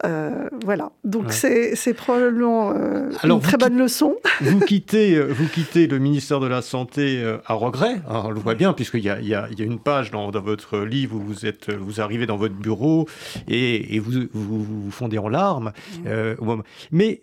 [0.04, 0.92] Euh, voilà.
[1.04, 4.16] Donc c'est probablement euh, une très bonne leçon.
[4.40, 8.00] vous, quittez, euh, vous quittez le ministère de la Santé à regret.
[8.08, 11.16] on le voit bien, puisqu'il y a, y, a, une page dans, dans, votre livre
[11.16, 13.06] où vous, êtes, vous arrivez dans votre bureau
[13.48, 15.72] et, et vous, vous, vous, fondez en larmes.
[16.04, 16.62] Mmh.
[16.92, 17.20] mais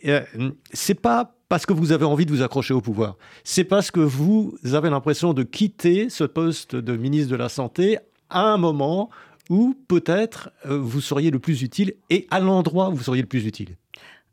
[0.74, 3.16] c'est pas parce que vous avez envie de vous accrocher au pouvoir.
[3.44, 7.98] C'est parce que vous avez l'impression de quitter ce poste de ministre de la Santé
[8.30, 9.10] à un moment
[9.50, 13.28] où peut-être euh, vous seriez le plus utile et à l'endroit où vous seriez le
[13.28, 13.76] plus utile?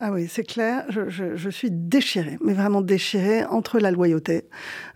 [0.05, 0.85] Ah oui, c'est clair.
[0.89, 4.47] Je, suis déchirée, mais vraiment déchirée entre la loyauté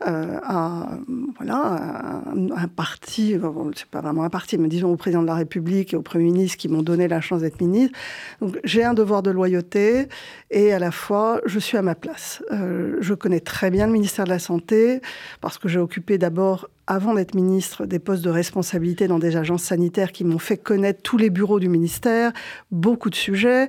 [0.05, 0.99] euh, à
[1.39, 3.37] voilà un, parti,
[3.77, 6.25] c'est pas vraiment un parti, mais disons au président de la République et au premier
[6.25, 7.97] ministre qui m'ont donné la chance d'être ministre.
[8.41, 10.09] Donc j'ai un devoir de loyauté
[10.51, 12.43] et à la fois je suis à ma place.
[12.51, 15.01] Euh, je connais très bien le ministère de la santé
[15.41, 19.65] parce que j'ai occupé d'abord avant d'être ministre, des postes de responsabilité dans des agences
[19.65, 22.33] sanitaires qui m'ont fait connaître tous les bureaux du ministère,
[22.71, 23.69] beaucoup de sujets.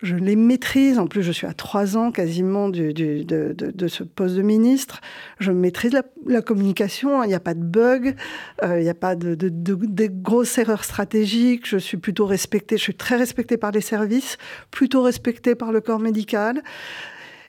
[0.00, 1.00] Je les maîtrise.
[1.00, 2.92] En plus, je suis à trois ans quasiment de,
[3.88, 5.00] ce poste de ministre.
[5.40, 5.92] Je maîtrise
[6.26, 7.24] la, communication.
[7.24, 8.14] Il n'y a pas de bug.
[8.62, 11.66] Euh, il n'y a pas de, grosses erreurs stratégiques.
[11.66, 12.76] Je suis plutôt respectée.
[12.76, 14.38] Je suis très respectée par les services,
[14.70, 16.62] plutôt respectée par le corps médical.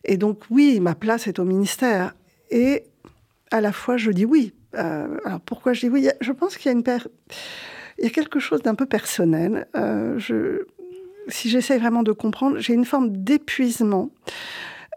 [0.04, 2.16] Et donc, oui, ma place est au ministère.
[2.50, 2.86] Et
[3.52, 6.08] à la fois, je dis oui euh, alors pourquoi je dis oui?
[6.22, 6.84] Je pense qu'il y a une
[8.06, 9.68] a quelque chose d'un peu personnel.
[9.76, 10.20] Euh.
[11.28, 14.10] Si j'essaie vraiment de comprendre, j'ai une forme d'épuisement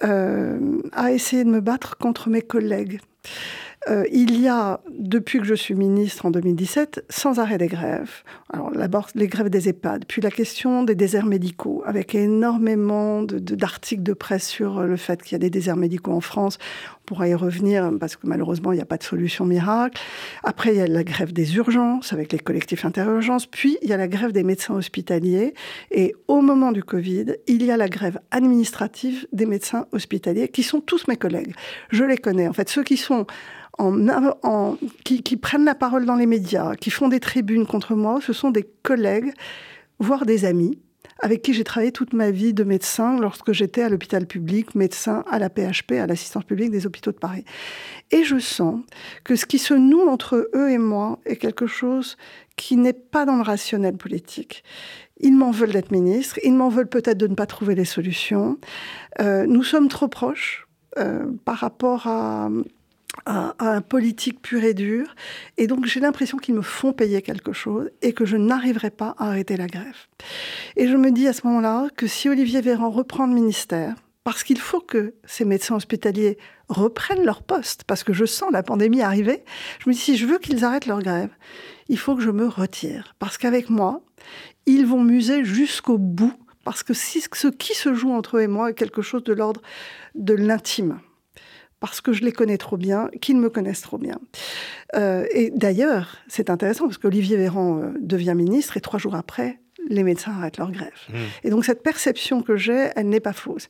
[0.02, 3.00] euh, à essayer de me battre contre mes collègues.
[3.88, 8.22] Il y a, depuis que je suis ministre en 2017, sans arrêt des grèves.
[8.52, 14.02] Alors, d'abord, les grèves des EHPAD, puis la question des déserts médicaux, avec énormément d'articles
[14.02, 16.58] de, de, presse sur le fait qu'il y a des déserts médicaux en France
[17.06, 20.00] pourra y revenir parce que malheureusement, il n'y a pas de solution miracle.
[20.44, 23.46] Après, il y a la grève des urgences avec les collectifs interurgences.
[23.46, 25.54] Puis, il y a la grève des médecins hospitaliers.
[25.90, 30.62] Et au moment du Covid, il y a la grève administrative des médecins hospitaliers qui
[30.62, 31.54] sont tous mes collègues.
[31.90, 32.48] Je les connais.
[32.48, 33.26] En fait, ceux qui sont
[35.04, 38.50] qui prennent la parole dans les médias, qui font des tribunes contre moi, ce sont
[38.50, 39.32] des collègues,
[39.98, 40.78] voire des amis
[41.22, 45.24] avec qui j'ai travaillé toute ma vie de médecin lorsque j'étais à l'hôpital public, médecin
[45.30, 47.44] à la PHP, à l'assistance publique des hôpitaux de Paris.
[48.10, 48.80] Et je sens
[49.22, 52.16] que ce qui se noue entre eux et moi est quelque chose
[52.56, 54.64] qui n'est pas dans le rationnel politique.
[55.20, 58.58] Ils m'en veulent d'être ministre, ils m'en veulent peut-être de ne pas trouver les solutions.
[59.20, 60.66] Euh, nous sommes trop proches
[60.98, 62.50] euh, par rapport à
[63.26, 65.14] à, un politique pur et dur.
[65.56, 69.14] Et donc j'ai l'impression qu'ils me font payer quelque chose et que je n'arriverai pas
[69.18, 70.06] à arrêter la grève.
[70.76, 73.94] Et je me dis à ce moment-là que si Olivier Véran reprend le ministère,
[74.24, 78.62] parce qu'il faut que ces médecins hospitaliers reprennent leur poste, parce que je sens la
[78.62, 79.42] pandémie arriver,
[79.80, 81.30] je me dis si je veux qu'ils arrêtent leur grève,
[81.88, 83.14] il faut que je me retire.
[83.18, 84.02] Parce qu'avec moi,
[84.66, 88.70] ils vont muser jusqu'au bout, parce que ce qui se joue entre eux et moi
[88.70, 89.60] est quelque chose de l'ordre
[90.14, 91.00] de l'intime
[91.82, 94.20] parce que je les connais trop bien, qu'ils me connaissent trop bien.
[94.94, 99.58] Euh, et d'ailleurs, c'est intéressant parce qu'Olivier Véran euh, devient ministre et trois jours après,
[99.88, 100.92] les médecins arrêtent leur grève.
[101.08, 101.16] Mmh.
[101.42, 103.66] Et donc cette perception que j'ai, elle n'est pas fausse.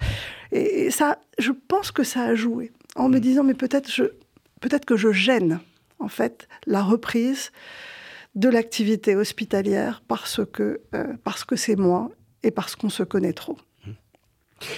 [0.52, 3.20] Et, ça, je pense que ça a joué en me mmh.
[3.20, 4.04] disant mais peut-être je,
[4.60, 5.60] peut-être que je gêne
[5.98, 7.50] en fait la reprise
[8.34, 12.10] de l'activité hospitalière parce que euh, parce que c'est moi
[12.42, 13.56] et parce qu'on se connaît trop.
[13.86, 13.90] Mmh.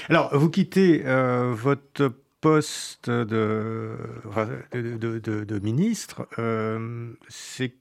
[0.09, 2.12] Alors, vous quittez votre
[2.44, 3.96] poste de,
[4.74, 7.72] de, de, ministre, euh, c'est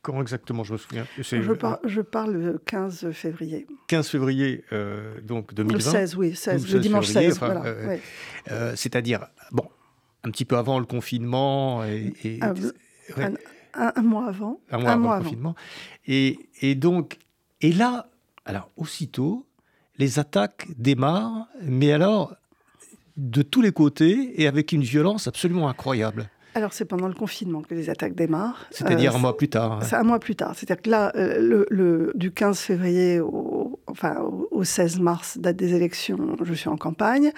[0.00, 1.06] quand exactement Je me souviens?
[1.18, 3.66] Je, par, je, parle le 15 février.
[3.88, 5.74] 15 février, euh, donc 2020.
[5.74, 7.40] Le 16, oui, 16, le dimanche 16.
[7.40, 7.64] Voilà,
[8.50, 9.64] euh, C'est-à-dire, bon,
[10.22, 11.82] un petit peu avant le confinement.
[11.84, 12.38] Et,
[13.74, 14.60] un, mois avant.
[14.70, 15.56] Un mois avant le confinement.
[16.06, 17.18] Et, et donc,
[17.60, 18.08] et là,
[18.44, 19.46] alors, aussitôt,
[19.98, 22.36] les attaques démarrent, mais alors
[23.16, 26.28] de tous les côtés et avec une violence absolument incroyable.
[26.54, 28.66] Alors c'est pendant le confinement que les attaques démarrent.
[28.70, 29.80] C'est-à-dire un euh, mois plus tard.
[29.84, 30.54] C'est un mois plus tard.
[30.56, 34.16] C'est-à-dire que là, euh, le, du 15 février au, enfin,
[34.50, 37.30] au 16 mars, date des élections, je suis en campagne.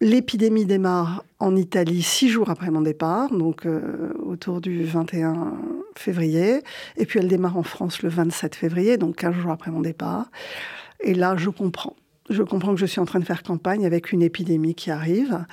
[0.00, 5.52] L'épidémie démarre en Italie six jours après mon départ, donc euh, autour du 21
[5.94, 6.62] février.
[6.96, 10.28] Et puis elle démarre en France le 27 février, donc 15 jours après mon départ.
[11.04, 11.94] Et là, je comprends
[12.30, 15.44] je comprends que je suis en train de faire campagne avec une épidémie qui arrive.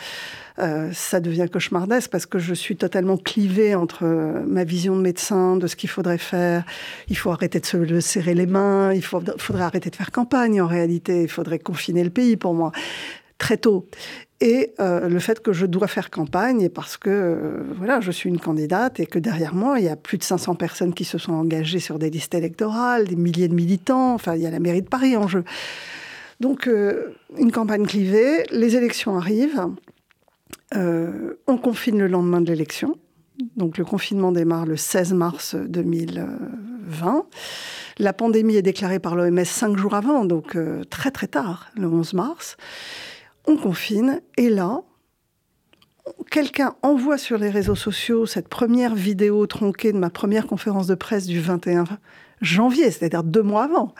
[0.60, 5.02] Euh, ça devient cauchemardesque parce que je suis totalement clivée entre euh, ma vision de
[5.02, 6.64] médecin, de ce qu'il faudrait faire.
[7.08, 10.68] Il faut arrêter de se serrer les mains, il faudrait arrêter de faire campagne en
[10.68, 12.72] réalité, il faudrait confiner le pays pour moi,
[13.38, 13.88] très tôt.
[14.42, 18.40] Et euh, le fait que je dois faire campagne parce que voilà, je suis une
[18.40, 21.34] candidate et que derrière moi, il y a plus de 500 personnes qui se sont
[21.34, 24.82] engagées sur des listes électorales, des milliers de militants, enfin, il y a la mairie
[24.82, 25.44] de Paris en jeu.
[26.40, 29.68] Donc, euh, une campagne clivée, les élections arrivent,
[30.76, 32.98] euh, on confine le lendemain de l'élection.
[33.58, 37.26] Donc, le confinement démarre le 16 mars 2020.
[37.98, 41.88] La pandémie est déclarée par l'OMS cinq jours avant, donc euh, très très tard, le
[41.88, 42.58] 11 mars.
[43.46, 44.82] On confine, et là,
[46.32, 50.96] quelqu'un envoie sur les réseaux sociaux cette première vidéo tronquée de ma première conférence de
[50.96, 51.86] presse du 21
[52.42, 53.94] janvier, c'est-à-dire deux mois avant,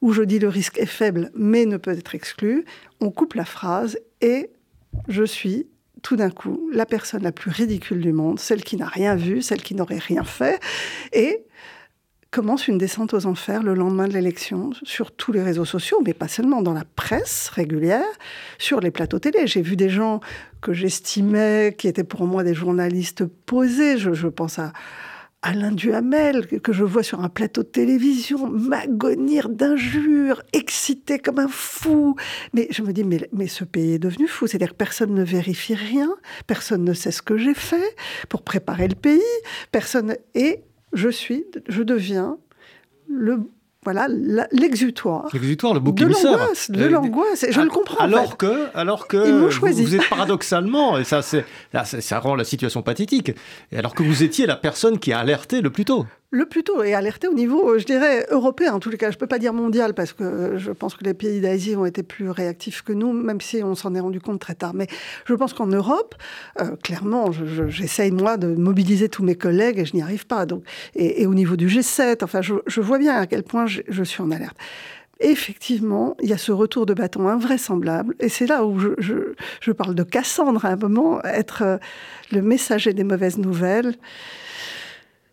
[0.00, 2.64] où je dis le risque est faible mais ne peut être exclu,
[3.00, 4.50] on coupe la phrase et
[5.08, 5.66] je suis
[6.02, 9.42] tout d'un coup la personne la plus ridicule du monde, celle qui n'a rien vu,
[9.42, 10.60] celle qui n'aurait rien fait,
[11.12, 11.44] et
[12.30, 16.14] commence une descente aux enfers le lendemain de l'élection sur tous les réseaux sociaux, mais
[16.14, 18.06] pas seulement dans la presse régulière,
[18.58, 19.46] sur les plateaux télé.
[19.46, 20.20] J'ai vu des gens
[20.60, 23.98] que j'estimais, qui étaient pour moi des journalistes posés.
[23.98, 24.72] je pense à,
[25.42, 31.48] Alain Duhamel, que je vois sur un plateau de télévision, m'agonir d'injures, excité comme un
[31.48, 32.14] fou.
[32.52, 34.46] Mais je me dis, mais, mais ce pays est devenu fou.
[34.46, 36.14] C'est-à-dire que personne ne vérifie rien,
[36.46, 37.96] personne ne sait ce que j'ai fait
[38.28, 39.20] pour préparer le pays,
[39.72, 40.14] personne.
[40.34, 40.60] Et
[40.92, 42.36] je suis, je deviens
[43.08, 43.40] le
[43.82, 44.08] voilà
[44.52, 45.28] l'exutoire.
[45.32, 47.46] L'exutoire, le bouc De l'angoisse, de l'angoisse.
[47.48, 48.04] Je le comprends.
[48.04, 51.46] Alors que, alors que vous, êtes paradoxalement, et ça, c'est,
[51.82, 53.32] ça rend la situation pathétique.
[53.72, 56.62] Et alors que vous étiez la personne qui a alerté le plus tôt le plus
[56.62, 58.74] tôt et alerté au niveau, je dirais, européen.
[58.74, 61.02] En tous les cas, je ne peux pas dire mondial parce que je pense que
[61.02, 64.20] les pays d'Asie ont été plus réactifs que nous, même si on s'en est rendu
[64.20, 64.72] compte très tard.
[64.72, 64.86] Mais
[65.24, 66.14] je pense qu'en Europe,
[66.60, 70.46] euh, clairement, j'essaye moi de mobiliser tous mes collègues et je n'y arrive pas.
[70.46, 70.62] Donc,
[70.94, 74.30] et, au niveau du G7, enfin, je, vois bien à quel point je, suis en
[74.30, 74.56] alerte.
[75.18, 78.14] effectivement, il y a ce retour de bâton invraisemblable.
[78.20, 81.78] Et c'est là où je, je, parle de Cassandre à un moment, être euh,
[82.30, 83.96] le messager des mauvaises nouvelles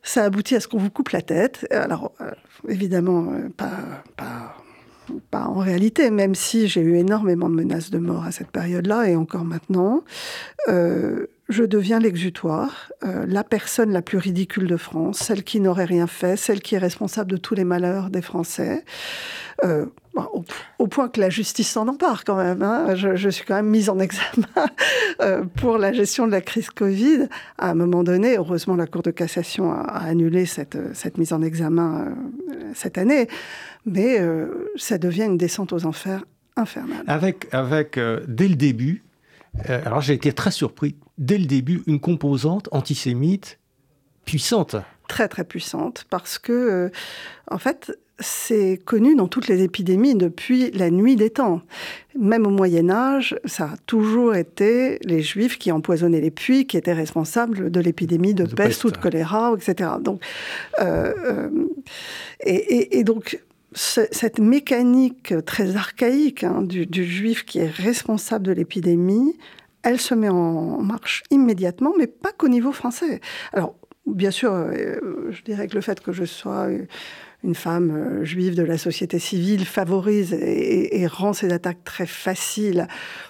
[0.07, 1.67] ça aboutit à ce qu'on vous coupe la tête.
[1.71, 2.31] Alors, euh,
[2.67, 4.55] évidemment, euh, pas,
[5.33, 9.15] en réalité, même si j'ai eu énormément de menaces de mort à cette période-là et
[9.15, 10.03] encore maintenant.
[10.67, 16.05] Euh, je deviens l'exutoire, la personne la plus ridicule de France, celle qui n'aurait rien
[16.05, 18.83] fait, celle qui est responsable de tous les malheurs des Français.
[20.79, 22.61] Au, point que la justice s'en empare quand même.
[22.63, 22.95] Hein.
[22.95, 24.47] Je, suis quand même mise en examen
[25.21, 27.27] euh, pour la gestion de la crise Covid.
[27.57, 31.41] À un moment donné, heureusement, la Cour de cassation a, annulé cette, cette, mise en
[31.41, 32.05] examen
[32.49, 33.27] euh, cette année,
[33.85, 36.23] mais euh, ça devient une descente aux enfers
[36.55, 37.03] infernale.
[37.07, 39.03] Avec, avec dès le début,
[39.67, 43.59] alors j'ai été très surpris, dès le début, une composante antisémite
[44.25, 44.75] puissante.
[45.07, 46.91] Très très puissante, parce que,
[47.51, 51.61] en fait, c'est connu dans toutes les épidémies depuis la nuit des temps.
[52.17, 56.77] Même au Moyen Âge, ça a toujours été les Juifs qui empoisonnaient les puits, qui
[56.77, 59.91] étaient responsables de l'épidémie de, peste, ou de choléra, etc.
[60.01, 60.21] Donc,
[60.79, 61.49] euh, euh,
[62.43, 63.39] et, donc,
[63.73, 69.37] cette mécanique très archaïque hein, du, Juif qui est responsable de l'épidémie,
[69.83, 73.21] elle se met en marche immédiatement, mais pas qu'au niveau français.
[73.53, 73.75] Alors,
[74.07, 76.69] bien sûr, euh, je dirais que le fait que je sois
[77.43, 82.87] une femme euh, juive de la société civile favorise et, rend ces attaques très faciles.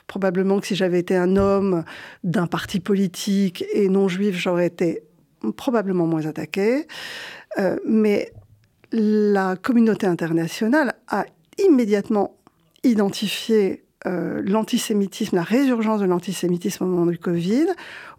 [0.07, 1.83] Probablement que si j'avais été un homme
[2.23, 5.03] d'un parti politique et non juif, j'aurais été
[5.55, 6.87] probablement moins attaqué.
[7.59, 8.31] Euh, mais
[8.91, 11.25] la communauté internationale a
[11.57, 12.37] immédiatement
[12.83, 17.65] identifié euh, l'antisémitisme, la résurgence de l'antisémitisme au moment du Covid,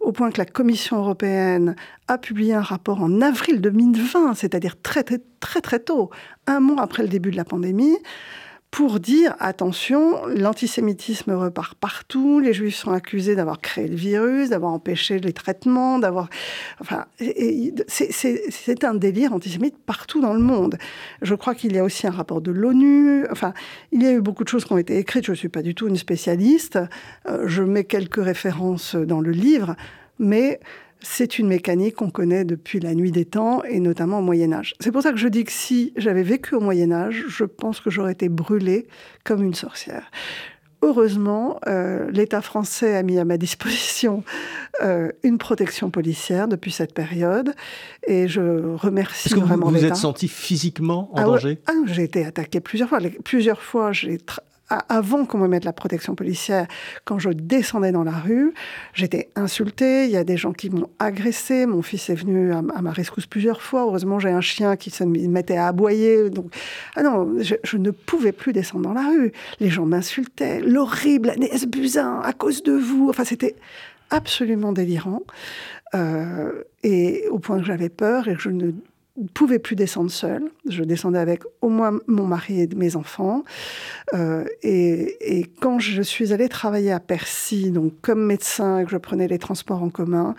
[0.01, 1.75] au point que la Commission européenne
[2.07, 6.09] a publié un rapport en avril 2020, c'est-à-dire très, très très très tôt,
[6.47, 7.97] un mois après le début de la pandémie,
[8.71, 14.73] pour dire attention, l'antisémitisme repart partout, les juifs sont accusés d'avoir créé le virus, d'avoir
[14.73, 16.29] empêché les traitements, d'avoir...
[16.79, 17.05] Enfin,
[17.87, 20.77] c'est un délire antisémite partout dans le monde.
[21.23, 23.53] Je crois qu'il y a aussi un rapport de l'ONU, enfin,
[23.91, 25.63] il y a eu beaucoup de choses qui ont été écrites, je ne suis pas
[25.63, 26.77] du tout une spécialiste,
[27.27, 29.75] euh, je mets quelques références dans le livre,
[30.19, 30.59] mais
[31.01, 34.75] c'est une mécanique qu'on connaît depuis la nuit des temps et notamment au Moyen Âge.
[34.79, 37.79] C'est pour ça que je dis que si j'avais vécu au Moyen Âge, je pense
[37.79, 38.87] que j'aurais été brûlée
[39.23, 40.11] comme une sorcière.
[40.81, 44.23] Heureusement, euh, l'État français a mis à ma disposition
[44.81, 47.53] euh, une protection policière depuis cette période
[48.07, 49.79] et je remercie vraiment l'État.
[49.79, 51.59] Vous vous êtes senti physiquement en ah danger?
[51.67, 52.99] ah, J'ai été attaquée plusieurs fois.
[53.25, 54.19] Plusieurs fois, j'ai
[54.69, 56.67] avant qu'on me mette la protection policière,
[57.05, 58.53] quand je descendais dans la rue,
[58.93, 60.05] j'étais insultée.
[60.05, 61.65] Il y a des gens qui m'ont agressée.
[61.65, 63.81] Mon fils est venu à, ma rescousse plusieurs fois.
[63.81, 66.29] Heureusement, j'ai un chien qui se mettait à aboyer.
[66.29, 66.53] Donc,
[66.95, 69.31] ah non, je, ne pouvais plus descendre dans la rue.
[69.59, 70.61] Les gens m'insultaient.
[70.61, 73.09] L'horrible Agnès Buzyn, à cause de vous.
[73.09, 73.55] Enfin, c'était
[74.11, 75.23] absolument délirant.
[75.95, 78.71] Euh, et au point que j'avais peur et que je ne
[79.19, 80.49] ne pouvais plus descendre seule.
[80.67, 83.43] Je descendais avec au moins mon mari et mes enfants.
[84.13, 89.27] Euh, et, quand je suis allée travailler à Percy, donc comme médecin, que je prenais
[89.27, 90.35] les transports en commun,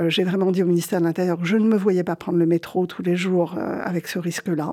[0.00, 2.38] euh, j'ai vraiment dit au ministère de l'Intérieur que je ne me voyais pas prendre
[2.38, 4.72] le métro tous les jours euh, avec ce risque-là.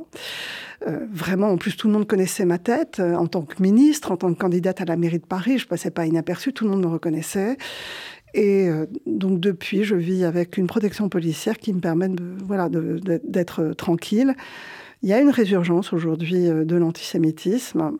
[1.12, 3.00] vraiment, en plus, tout le monde connaissait ma tête.
[3.00, 5.90] en tant que ministre, en tant que candidate à la mairie de Paris, je passais
[5.90, 7.58] pas inaperçue, tout le monde me reconnaissait.
[8.34, 12.70] Et euh, donc depuis, je vis avec une protection policière qui me permet de, voilà,
[12.70, 14.36] d'être tranquille.
[15.04, 17.98] Il y a une résurgence aujourd'hui euh, de l'antisémitisme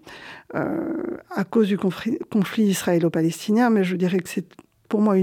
[0.56, 0.94] euh,
[1.32, 2.18] à cause du conflit,
[2.58, 4.46] israélo-palestinien, mais je dirais que c'est
[4.90, 5.16] pour moi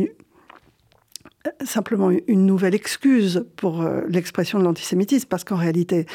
[1.62, 6.06] simplement une nouvelle excuse pour l'expression de l'antisémitisme, parce qu'en réalité,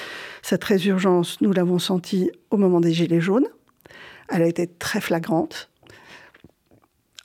[0.41, 3.45] cette résurgence, nous l'avons sentie au moment des Gilets jaunes.
[4.29, 5.69] Elle a été très flagrante.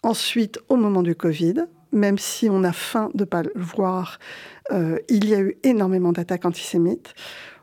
[0.05, 4.19] Ensuite, au moment du Covid, même si on a faim de ne pas le voir,
[4.71, 7.15] euh, il y a eu énormément d'attaques antisémites.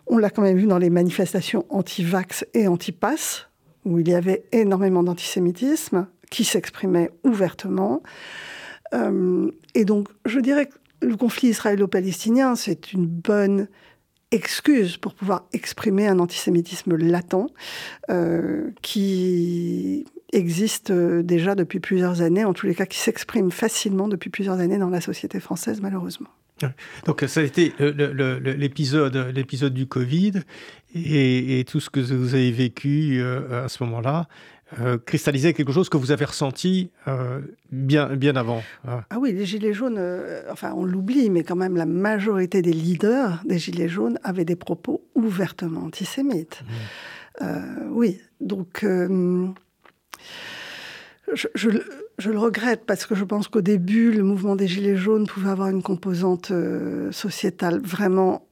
[0.07, 3.47] On l'a quand même vu dans les manifestations anti-vax et anti-pass,
[3.85, 8.01] où il y avait énormément d'antisémitisme qui s'exprimait ouvertement.
[8.95, 13.67] Euh, et donc, je dirais que le conflit israélo-palestinien, c'est une bonne
[14.31, 17.51] excuse pour pouvoir exprimer un antisémitisme latent
[18.09, 24.07] euh, qui existe euh, déjà depuis plusieurs années, en tous les cas qui s'exprime facilement
[24.07, 26.29] depuis plusieurs années dans la société française, malheureusement.
[27.07, 30.43] Donc ça a été l'épisode, l'épisode du Covid
[30.93, 34.27] et, tout ce que vous avez vécu euh, à ce moment-là.
[34.79, 36.91] Euh, cristallisait quelque chose que vous avez ressenti
[37.71, 38.63] bien, bien avant.
[38.87, 39.03] Ah.
[39.09, 39.99] ah oui, les Gilets jaunes,
[40.49, 44.55] enfin on l'oublie, mais quand même la majorité des leaders des Gilets jaunes avaient des
[44.55, 46.63] propos ouvertement antisémites.
[47.41, 47.45] Mmh.
[47.89, 48.85] oui, donc
[51.33, 55.49] je, le regrette parce que je pense qu'au début, le mouvement des Gilets jaunes pouvait
[55.49, 58.47] avoir une composante euh, sociétale vraiment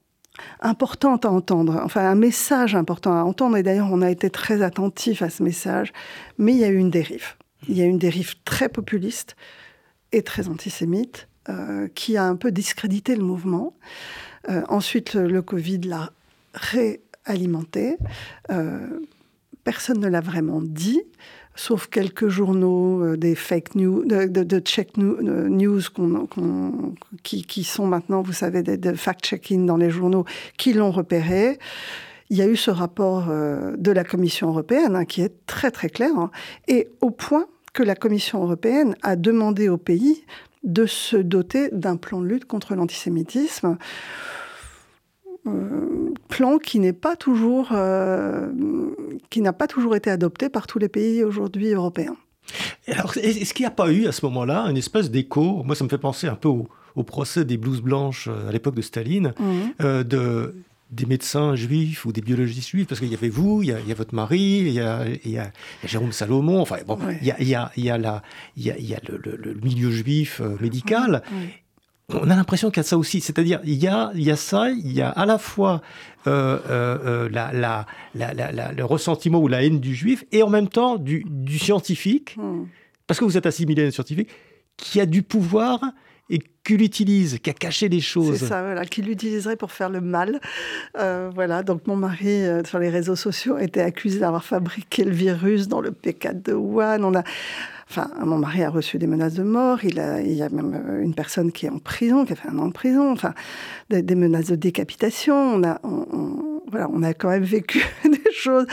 [0.62, 3.58] importante à entendre, enfin un message important à entendre.
[3.58, 5.92] Et d'ailleurs, on a été très attentif à ce message.
[6.38, 7.36] Mais il y a eu une dérive.
[7.68, 9.36] Il y a eu une dérive très populiste
[10.12, 13.76] et très antisémite euh, qui a un peu discrédité le mouvement.
[14.50, 16.12] Euh, ensuite, le Covid l'a
[16.54, 17.98] réalimenté.
[19.64, 21.04] personne ne l'a vraiment dit
[21.60, 25.82] sauf quelques journaux, euh, des fake news, de, check news
[27.24, 30.24] qui, sont maintenant, vous savez, de, fact-checking dans les journaux,
[30.57, 31.60] qui l'ont repéré.
[32.30, 35.70] Il y a eu ce rapport euh, de la Commission européenne hein, qui est très
[35.70, 36.32] très clair, hein,
[36.70, 40.24] et au point que la Commission européenne a demandé au pays
[40.64, 43.78] de se doter d'un plan de lutte contre l'antisémitisme.
[45.48, 48.52] Euh, plan qui n'est pas toujours, euh,
[49.30, 52.18] qui n'a pas toujours été adopté par tous les pays aujourd'hui européens.
[52.88, 55.84] Alors, est-ce qu'il n'y a pas eu à ce moment-là une espèce d'écho Moi, ça
[55.84, 59.34] me fait penser un peu au, procès des blouses blanches euh, à l'époque de Staline,
[59.40, 60.04] mhm.
[60.04, 60.56] de,
[60.92, 63.96] des médecins juifs ou des biologistes juifs, parce qu'il y avait vous, il y, a,
[63.96, 65.52] votre mari, il y a, il y a,
[65.86, 68.22] Jérôme Salomon, enfin bon, il, y a, il, y a, il y a, la,
[68.58, 71.22] il y a, il y a le, milieu juif médical
[72.10, 73.22] on a l'impression qu'il y a ça aussi.
[73.22, 75.82] C'est-à-dire, il y a, il y a ça, il y a à la fois
[76.28, 81.24] euh, euh, euh, le ressentiment ou la haine du juif et en même temps du,
[81.60, 82.66] scientifique, hmm.
[83.07, 84.30] parce que vous êtes assimilé à un scientifique,
[84.78, 85.82] qui a du pouvoir
[86.30, 88.38] et qui l'utilise, qui a caché des choses.
[88.38, 90.40] C'est ça, voilà, qui l'utiliserait pour faire le mal.
[90.96, 95.82] voilà, donc mon mari, sur les réseaux sociaux, était accusé d'avoir fabriqué le virus dans
[95.82, 97.04] le P4 de Wuhan.
[97.04, 97.24] On a
[97.92, 99.84] Enfin, mon mari a reçu des menaces de mort.
[99.84, 102.60] Il, y a même euh, une personne qui est en prison, qui a fait un
[102.60, 103.12] an de prison.
[103.12, 103.34] Enfin,
[103.90, 105.36] des, menaces de décapitation.
[105.36, 105.82] On a,
[106.68, 108.68] voilà, on a quand même vécu des choses.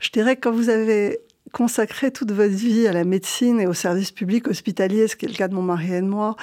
[0.00, 1.20] Je dirais que quand vous avez
[1.52, 5.28] consacré toute votre vie à la médecine et au service public hospitalier, ce qui est
[5.28, 6.36] le cas de mon mari et de moi.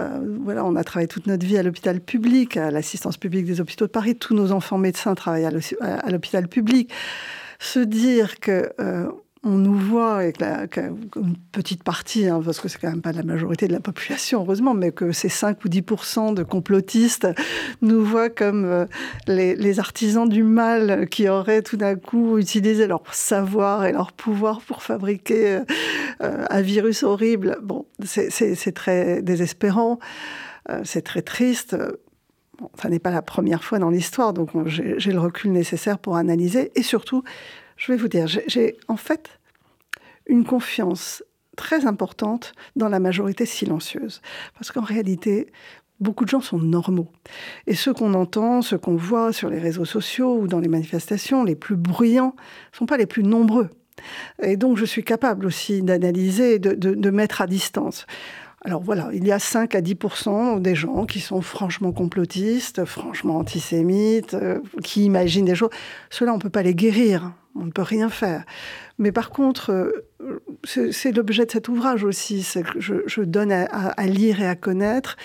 [0.00, 3.60] Euh, voilà, on a travaillé toute notre vie à l'hôpital public, à l'assistance publique des
[3.60, 4.16] hôpitaux de Paris.
[4.16, 6.92] Tous nos enfants médecins travaillent à l'hôpital public.
[7.58, 9.10] Se dire que euh,
[9.42, 10.42] on nous voit avec
[10.76, 14.42] une petite partie, hein, parce que c'est quand même pas la majorité de la population,
[14.42, 17.26] heureusement, mais que ces 5 ou 10% de complotistes
[17.80, 18.86] nous voient comme euh,
[19.26, 24.60] les, artisans du mal qui auraient tout d'un coup utilisé leur savoir et leur pouvoir
[24.60, 25.60] pour fabriquer
[26.22, 27.56] euh, un virus horrible.
[27.62, 30.00] Bon, c'est très désespérant,
[30.68, 31.78] euh, c'est très triste.
[32.58, 36.16] Bon, ça n'est pas la première fois dans l'histoire, donc j'ai le recul nécessaire pour
[36.16, 36.72] analyser.
[36.74, 37.24] Et surtout,
[37.80, 39.40] je vais vous dire, j'ai en fait
[40.26, 41.24] une confiance
[41.56, 44.20] très importante dans la majorité silencieuse.
[44.54, 45.50] Parce qu'en réalité,
[45.98, 47.10] beaucoup de gens sont normaux.
[47.66, 51.42] Et ceux qu'on entend, ceux qu'on voit sur les réseaux sociaux ou dans les manifestations,
[51.42, 52.34] les plus bruyants,
[52.72, 53.70] ne sont pas les plus nombreux.
[54.42, 58.06] Et donc, je suis capable aussi d'analyser, de, mettre à distance.
[58.62, 59.96] Alors voilà, il y a 5 à 10
[60.58, 65.70] des gens qui sont franchement complotistes, franchement antisémites, euh, qui imaginent des choses.
[66.10, 68.44] Ceux-là, on ne peut pas les guérir, on ne peut rien faire.
[68.98, 74.40] Mais par contre, euh, c'est l'objet de cet ouvrage aussi, que je, donne à, lire
[74.40, 75.16] et à connaître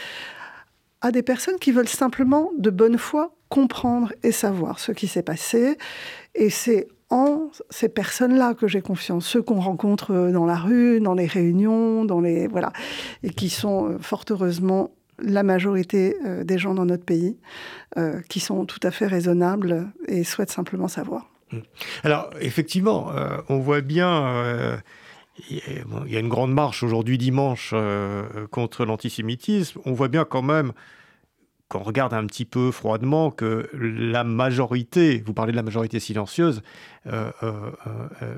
[1.02, 5.24] à des personnes qui veulent simplement, de bonne foi, comprendre et savoir ce qui s'est
[5.24, 5.78] passé.
[6.34, 11.00] Et c'est en ces personnes-là que j'ai confiance, ceux qu'on rencontre euh, dans la rue,
[11.00, 12.74] dans les réunions, dans les voilà,
[13.22, 17.38] et qui sont euh, fort heureusement la majorité des gens dans notre pays,
[18.28, 21.30] qui sont tout à fait raisonnables et souhaitent simplement savoir.
[22.04, 23.12] Alors effectivement,
[23.50, 24.82] on voit bien.
[25.50, 25.62] il
[26.08, 27.74] y a une grande marche aujourd'hui dimanche
[28.52, 29.80] contre l'antisémitisme.
[29.86, 30.74] On voit bien quand même
[31.68, 36.00] quand on regarde un petit peu froidement que la majorité, vous parlez de la majorité
[36.00, 36.62] silencieuse,
[37.08, 37.72] euh, euh,
[38.22, 38.36] euh,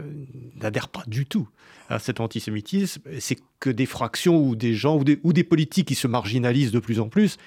[0.61, 1.47] n'adhère pas du tout
[1.89, 3.01] à cet antisémitisme.
[3.19, 7.01] C'est que des fractions ou des gens ou des, politiques qui se marginalisent de plus
[7.01, 7.37] en plus,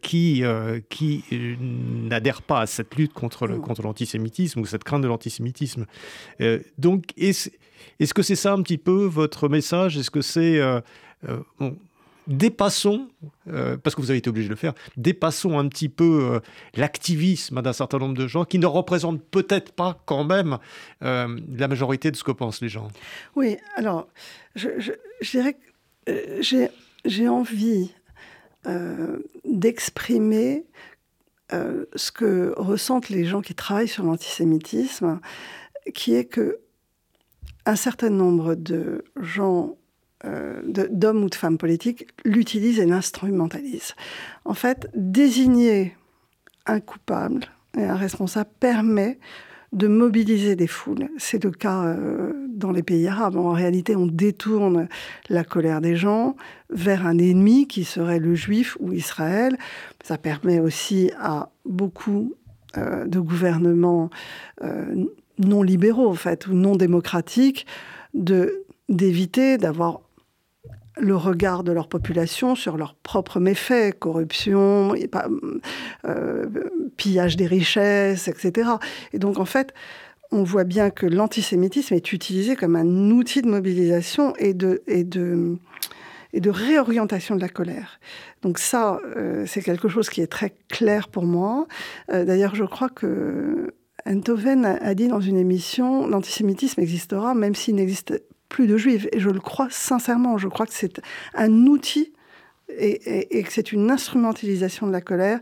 [0.00, 0.42] qui,
[0.90, 1.24] qui
[1.60, 5.86] n'adhèrent pas à cette lutte contre, contre l'antisémitisme ou cette crainte de l'antisémitisme.
[6.78, 9.96] donc, est-ce, que c'est ça un petit peu votre message?
[9.96, 10.60] Est-ce que c'est
[12.26, 13.08] dépassons,
[13.48, 16.40] euh, parce que vous avez été obligé de le faire, dépassons un petit peu euh,
[16.74, 20.58] l'activisme d'un certain nombre de gens qui ne représentent peut-être pas quand même
[21.02, 22.88] euh, la majorité de ce que pensent les gens.
[23.34, 24.08] Oui, alors,
[24.54, 24.68] je,
[25.22, 25.56] dirais
[26.06, 26.42] que
[27.08, 27.92] j'ai envie
[29.44, 30.64] d'exprimer
[31.52, 35.20] ce que ressentent les gens qui travaillent sur l'antisémitisme,
[35.94, 36.58] qui est que
[37.64, 39.76] un certain nombre de gens
[40.26, 40.60] euh,
[40.90, 43.94] d'hommes ou de femmes politiques l'utilisent et l'instrumentalisent.
[44.44, 45.94] En fait, désigner
[46.66, 47.44] un coupable
[47.76, 49.18] et un responsable permet
[49.72, 51.08] de mobiliser des foules.
[51.18, 53.36] C'est le cas euh, dans les pays arabes.
[53.36, 54.88] En réalité, on détourne
[55.28, 56.36] la colère des gens
[56.70, 59.56] vers un ennemi qui serait le juif ou Israël.
[60.02, 62.34] Ça permet aussi à beaucoup
[62.76, 64.10] euh, de gouvernements
[65.38, 67.66] non libéraux, en fait, ou non démocratiques,
[68.88, 70.00] d'éviter d'avoir
[70.98, 74.94] le regard de leur population sur leurs propres méfaits, corruption,
[76.06, 76.46] euh,
[76.96, 78.70] pillage des richesses, etc.
[79.12, 79.74] Et donc en fait,
[80.32, 85.04] on voit bien que l'antisémitisme est utilisé comme un outil de mobilisation et de, et
[85.04, 85.56] de,
[86.32, 88.00] et de réorientation de la colère.
[88.42, 91.66] Donc ça, euh, c'est quelque chose qui est très clair pour moi.
[92.12, 93.72] Euh, d'ailleurs, je crois que
[94.06, 98.22] Enthoven a dit dans une émission, l'antisémitisme existera même s'il n'existe
[98.56, 99.06] plus de juifs.
[99.12, 100.38] Et je le crois sincèrement.
[100.38, 101.02] Je crois que c'est
[101.34, 102.14] un outil
[102.78, 105.40] et, que c'est une instrumentalisation de la colère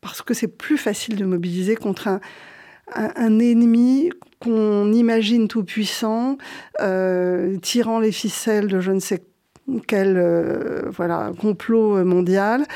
[0.00, 2.08] parce que c'est plus facile de mobiliser contre
[2.92, 6.36] un, ennemi qu'on imagine tout puissant,
[6.80, 9.22] euh, tirant les ficelles de je ne sais
[9.86, 12.66] quel euh, voilà, complot mondial.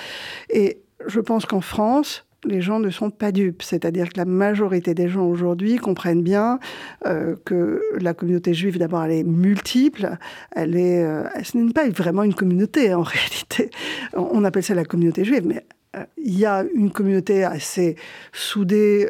[0.49, 3.63] Et je pense qu'en France, les gens ne sont pas dupes.
[3.63, 6.59] C'est-à-dire que la majorité des gens aujourd'hui comprennent bien
[7.07, 10.17] euh, que la communauté juive, d'abord, elle est multiple.
[10.51, 13.71] Elle est, euh, ce n'est pas vraiment une communauté en réalité.
[14.15, 15.65] On appelle ça la communauté juive, mais
[15.97, 17.97] euh, il y a une communauté assez
[18.33, 19.09] soudée,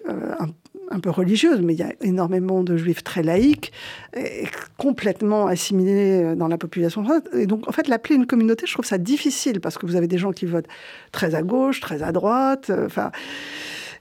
[0.91, 3.73] un peu religieuse, mais il y a énormément de juifs très laïcs,
[4.17, 4.45] et
[4.77, 7.05] complètement assimilés euh, dans la population.
[7.33, 10.09] Et donc, en fait, l'appeler une communauté, je trouve ça difficile, parce que vous avez
[10.09, 10.69] des gens qui votent
[11.13, 13.11] très à gauche, très à droite, euh, enfin...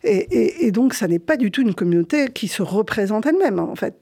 [0.03, 3.93] Et, donc, ça n'est pas du tout une communauté qui se représente elle-même, en fait.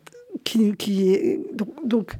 [0.45, 1.41] Qui, qui est,
[1.83, 2.13] donc,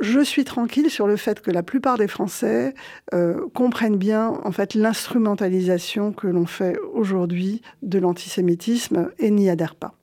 [0.00, 2.74] je suis tranquille sur le fait que la plupart des Français
[3.14, 9.74] euh, comprennent bien en fait l'instrumentalisation que l'on fait aujourd'hui de l'antisémitisme et n'y adhèrent
[9.74, 9.94] pas.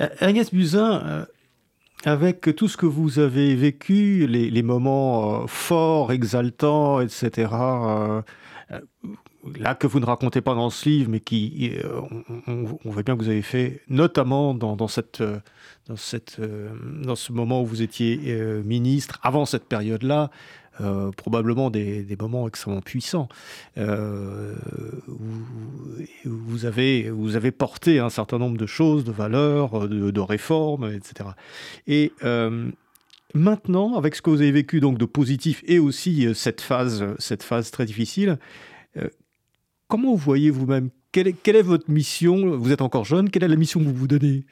[0.00, 1.24] Euh, Agnès Buzyn, euh,
[2.04, 7.48] avec tout ce que vous avez vécu, les, moments forts, exaltants, etc.,
[9.58, 11.72] là que vous ne racontez pas dans ce livre, mais qui,
[12.46, 15.22] on, voit bien que vous avez fait, notamment dans, cette,
[15.86, 18.16] dans, cette, dans ce moment où vous étiez
[18.64, 20.30] ministre, avant cette période-là,
[20.80, 23.28] euh, probablement des, moments extrêmement puissants.
[23.78, 24.56] Euh,
[26.24, 31.30] vous, avez, vous avez porté un certain nombre de choses, de valeurs, de, réformes, etc.
[31.86, 32.70] Et euh,
[33.34, 37.44] maintenant, avec ce que vous avez vécu donc de positif et aussi cette phase, cette
[37.44, 38.38] phase très difficile,
[39.88, 42.56] comment vous voyez vous-même quelle est, votre mission?
[42.56, 44.44] Vous êtes encore jeune, quelle est la mission que vous vous donnez?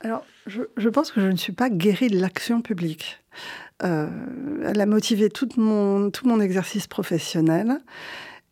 [0.00, 3.22] Alors, je, je, pense que je ne suis pas guérie de l'action publique.
[3.82, 4.08] Euh,
[4.64, 7.78] elle a motivé tout mon, tout mon exercice professionnel.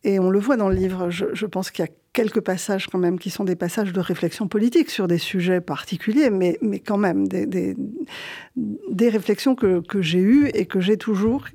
[0.03, 1.09] Et on le voit dans le livre.
[1.09, 3.99] Je, je pense qu'il y a quelques passages quand même qui sont des passages de
[3.99, 10.01] réflexion politique sur des sujets particuliers, mais, mais quand même des, des, réflexions que, que
[10.01, 11.45] j'ai eues et que j'ai toujours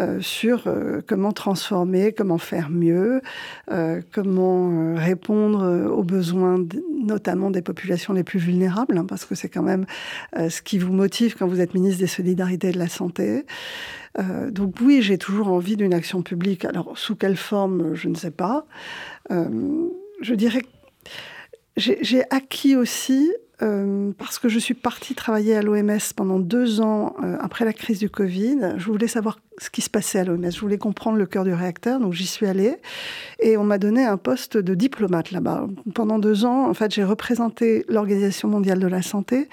[0.00, 3.20] euh, sur euh, comment transformer, comment faire mieux,
[3.70, 6.64] euh, comment répondre aux besoins
[7.04, 9.84] notamment des populations les plus vulnérables, hein, parce que c'est quand même
[10.36, 13.44] ce qui vous motive quand vous êtes ministre des Solidarités et de la Santé.
[14.50, 16.64] Donc oui, j'ai toujours envie d'une action publique.
[16.64, 18.66] Alors sous quelle forme, je ne sais pas.
[19.30, 19.88] Euh,
[20.20, 20.66] je dirais que
[21.76, 27.14] j'ai acquis aussi, euh, parce que je suis partie travailler à l'OMS pendant deux ans
[27.22, 30.50] euh, après la crise du Covid, je voulais savoir ce qui se passait à l'OMS,
[30.50, 32.76] je voulais comprendre le cœur du réacteur, donc j'y suis allée,
[33.38, 35.66] et on m'a donné un poste de diplomate là-bas.
[35.94, 39.48] Pendant deux ans, en fait, j'ai représenté l'Organisation mondiale de la santé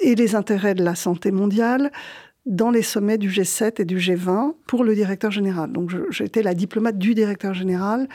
[0.00, 1.90] et les intérêts de la santé mondiale
[2.46, 5.72] dans les sommets du G7 et du G20 pour le directeur général.
[5.72, 8.08] Donc j'étais la diplomate du directeur général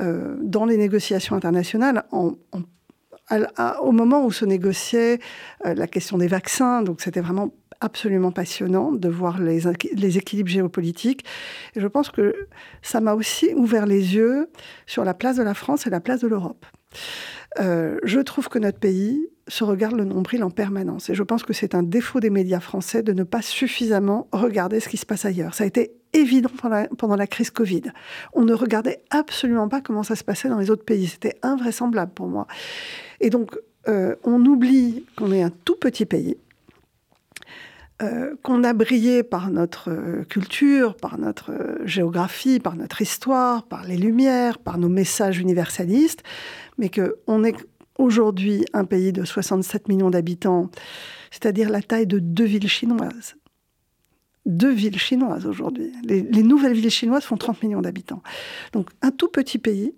[0.00, 5.18] euh, dans les négociations internationales au moment où se négociait
[5.64, 6.82] euh, la question des vaccins.
[6.82, 9.60] Donc c'était vraiment absolument passionnant de voir les,
[9.92, 11.24] les équilibres géopolitiques.
[11.74, 12.34] Et je pense que
[12.82, 14.50] ça m'a aussi ouvert les yeux
[14.86, 16.64] sur la place de la France et la place de l'Europe.
[17.58, 21.08] Euh, je trouve que notre pays se regarde le nombril en permanence.
[21.08, 24.80] Et je pense que c'est un défaut des médias français de ne pas suffisamment regarder
[24.80, 25.54] ce qui se passe ailleurs.
[25.54, 26.50] Ça a été évident
[26.98, 27.82] pendant la, crise Covid.
[28.32, 31.06] On ne regardait absolument pas comment ça se passait dans les autres pays.
[31.06, 32.46] C'était invraisemblable pour moi.
[33.20, 33.56] Et donc,
[33.88, 36.36] euh, on oublie qu'on est un tout petit pays,
[38.02, 41.52] euh, qu'on a brillé par notre euh, culture, par notre
[41.84, 46.22] géographie, par notre histoire, par les lumières, par nos messages universalistes,
[46.76, 47.56] mais qu'on est
[47.98, 50.70] aujourd'hui un pays de 67 millions d'habitants,
[51.30, 53.36] c'est-à-dire la taille de deux villes chinoises.
[54.44, 55.90] Deux villes chinoises aujourd'hui.
[56.04, 58.22] Les, nouvelles villes chinoises font 30 millions d'habitants.
[58.74, 59.94] Donc un tout petit pays,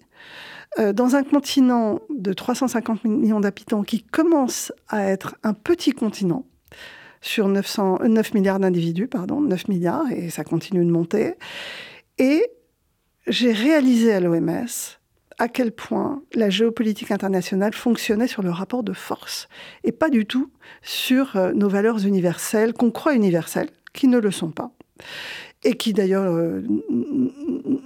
[0.78, 6.46] euh, dans un continent de 350 millions d'habitants qui commence à être un petit continent
[7.20, 11.34] sur 900, 9 milliards d'individus, pardon, 9 milliards, et ça continue de monter.
[12.18, 12.44] Et
[13.26, 14.66] j'ai réalisé à l'OMS
[15.38, 19.48] à quel point la géopolitique internationale fonctionnait sur le rapport de force
[19.84, 20.50] et pas du tout
[20.82, 24.72] sur euh, nos valeurs universelles, qu'on croit universelles, qui ne le sont pas.
[25.64, 26.62] Et qui d'ailleurs euh,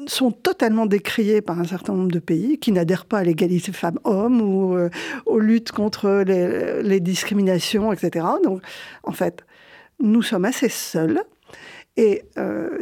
[0.07, 4.43] sont totalement décriées par un certain nombre de pays qui n'adhèrent pas à l'égalité femmes-hommes
[4.43, 4.91] ou euh,
[5.25, 8.27] aux luttes contre les, discriminations, etc.
[8.45, 8.61] Donc,
[9.05, 9.45] en fait,
[10.01, 11.23] nous sommes assez seuls.
[11.97, 12.25] Et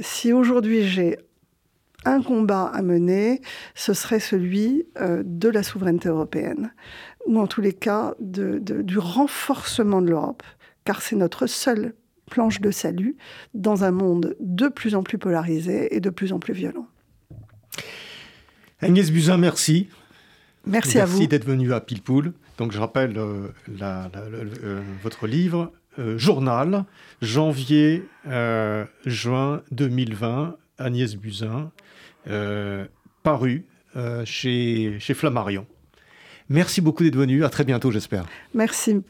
[0.00, 1.18] si aujourd'hui j'ai
[2.04, 3.40] un combat à mener,
[3.74, 6.72] ce serait celui euh, de la souveraineté européenne,
[7.26, 10.42] ou en tous les cas du renforcement de l'Europe,
[10.84, 11.94] car c'est notre seule
[12.30, 13.16] planche de salut
[13.52, 16.86] dans un monde de plus en plus polarisé et de plus en plus violent.
[18.80, 19.88] Agnès Buzyn, merci.
[20.66, 21.12] Merci, à vous.
[21.12, 22.32] Merci d'être venu à Pilpoul.
[22.56, 23.48] Donc je rappelle euh,
[23.82, 25.72] euh, votre livre,
[26.16, 26.84] Journal,
[27.20, 31.70] janvier-juin 2020, Agnès Buzyn,
[32.28, 32.86] euh,
[33.22, 33.66] paru
[33.96, 35.66] euh, chez, chez Flammarion.
[36.48, 37.44] Merci beaucoup d'être venu.
[37.44, 38.24] À très bientôt, j'espère.
[38.54, 39.02] Merci.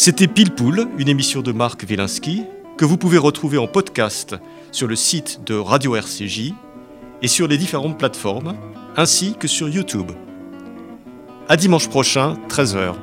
[0.00, 2.44] C'était Pile Poule, une émission de Marc Wielinski
[2.76, 4.36] que vous pouvez retrouver en podcast
[4.70, 6.52] sur le site de Radio RCJ
[7.20, 8.54] et sur les différentes plateformes,
[8.96, 10.12] ainsi que sur YouTube.
[11.48, 12.94] À dimanche prochain, 13h.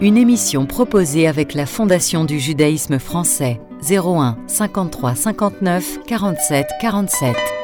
[0.00, 3.60] Une émission proposée avec la Fondation du judaïsme français.
[3.86, 7.57] 01 53 59 47 47.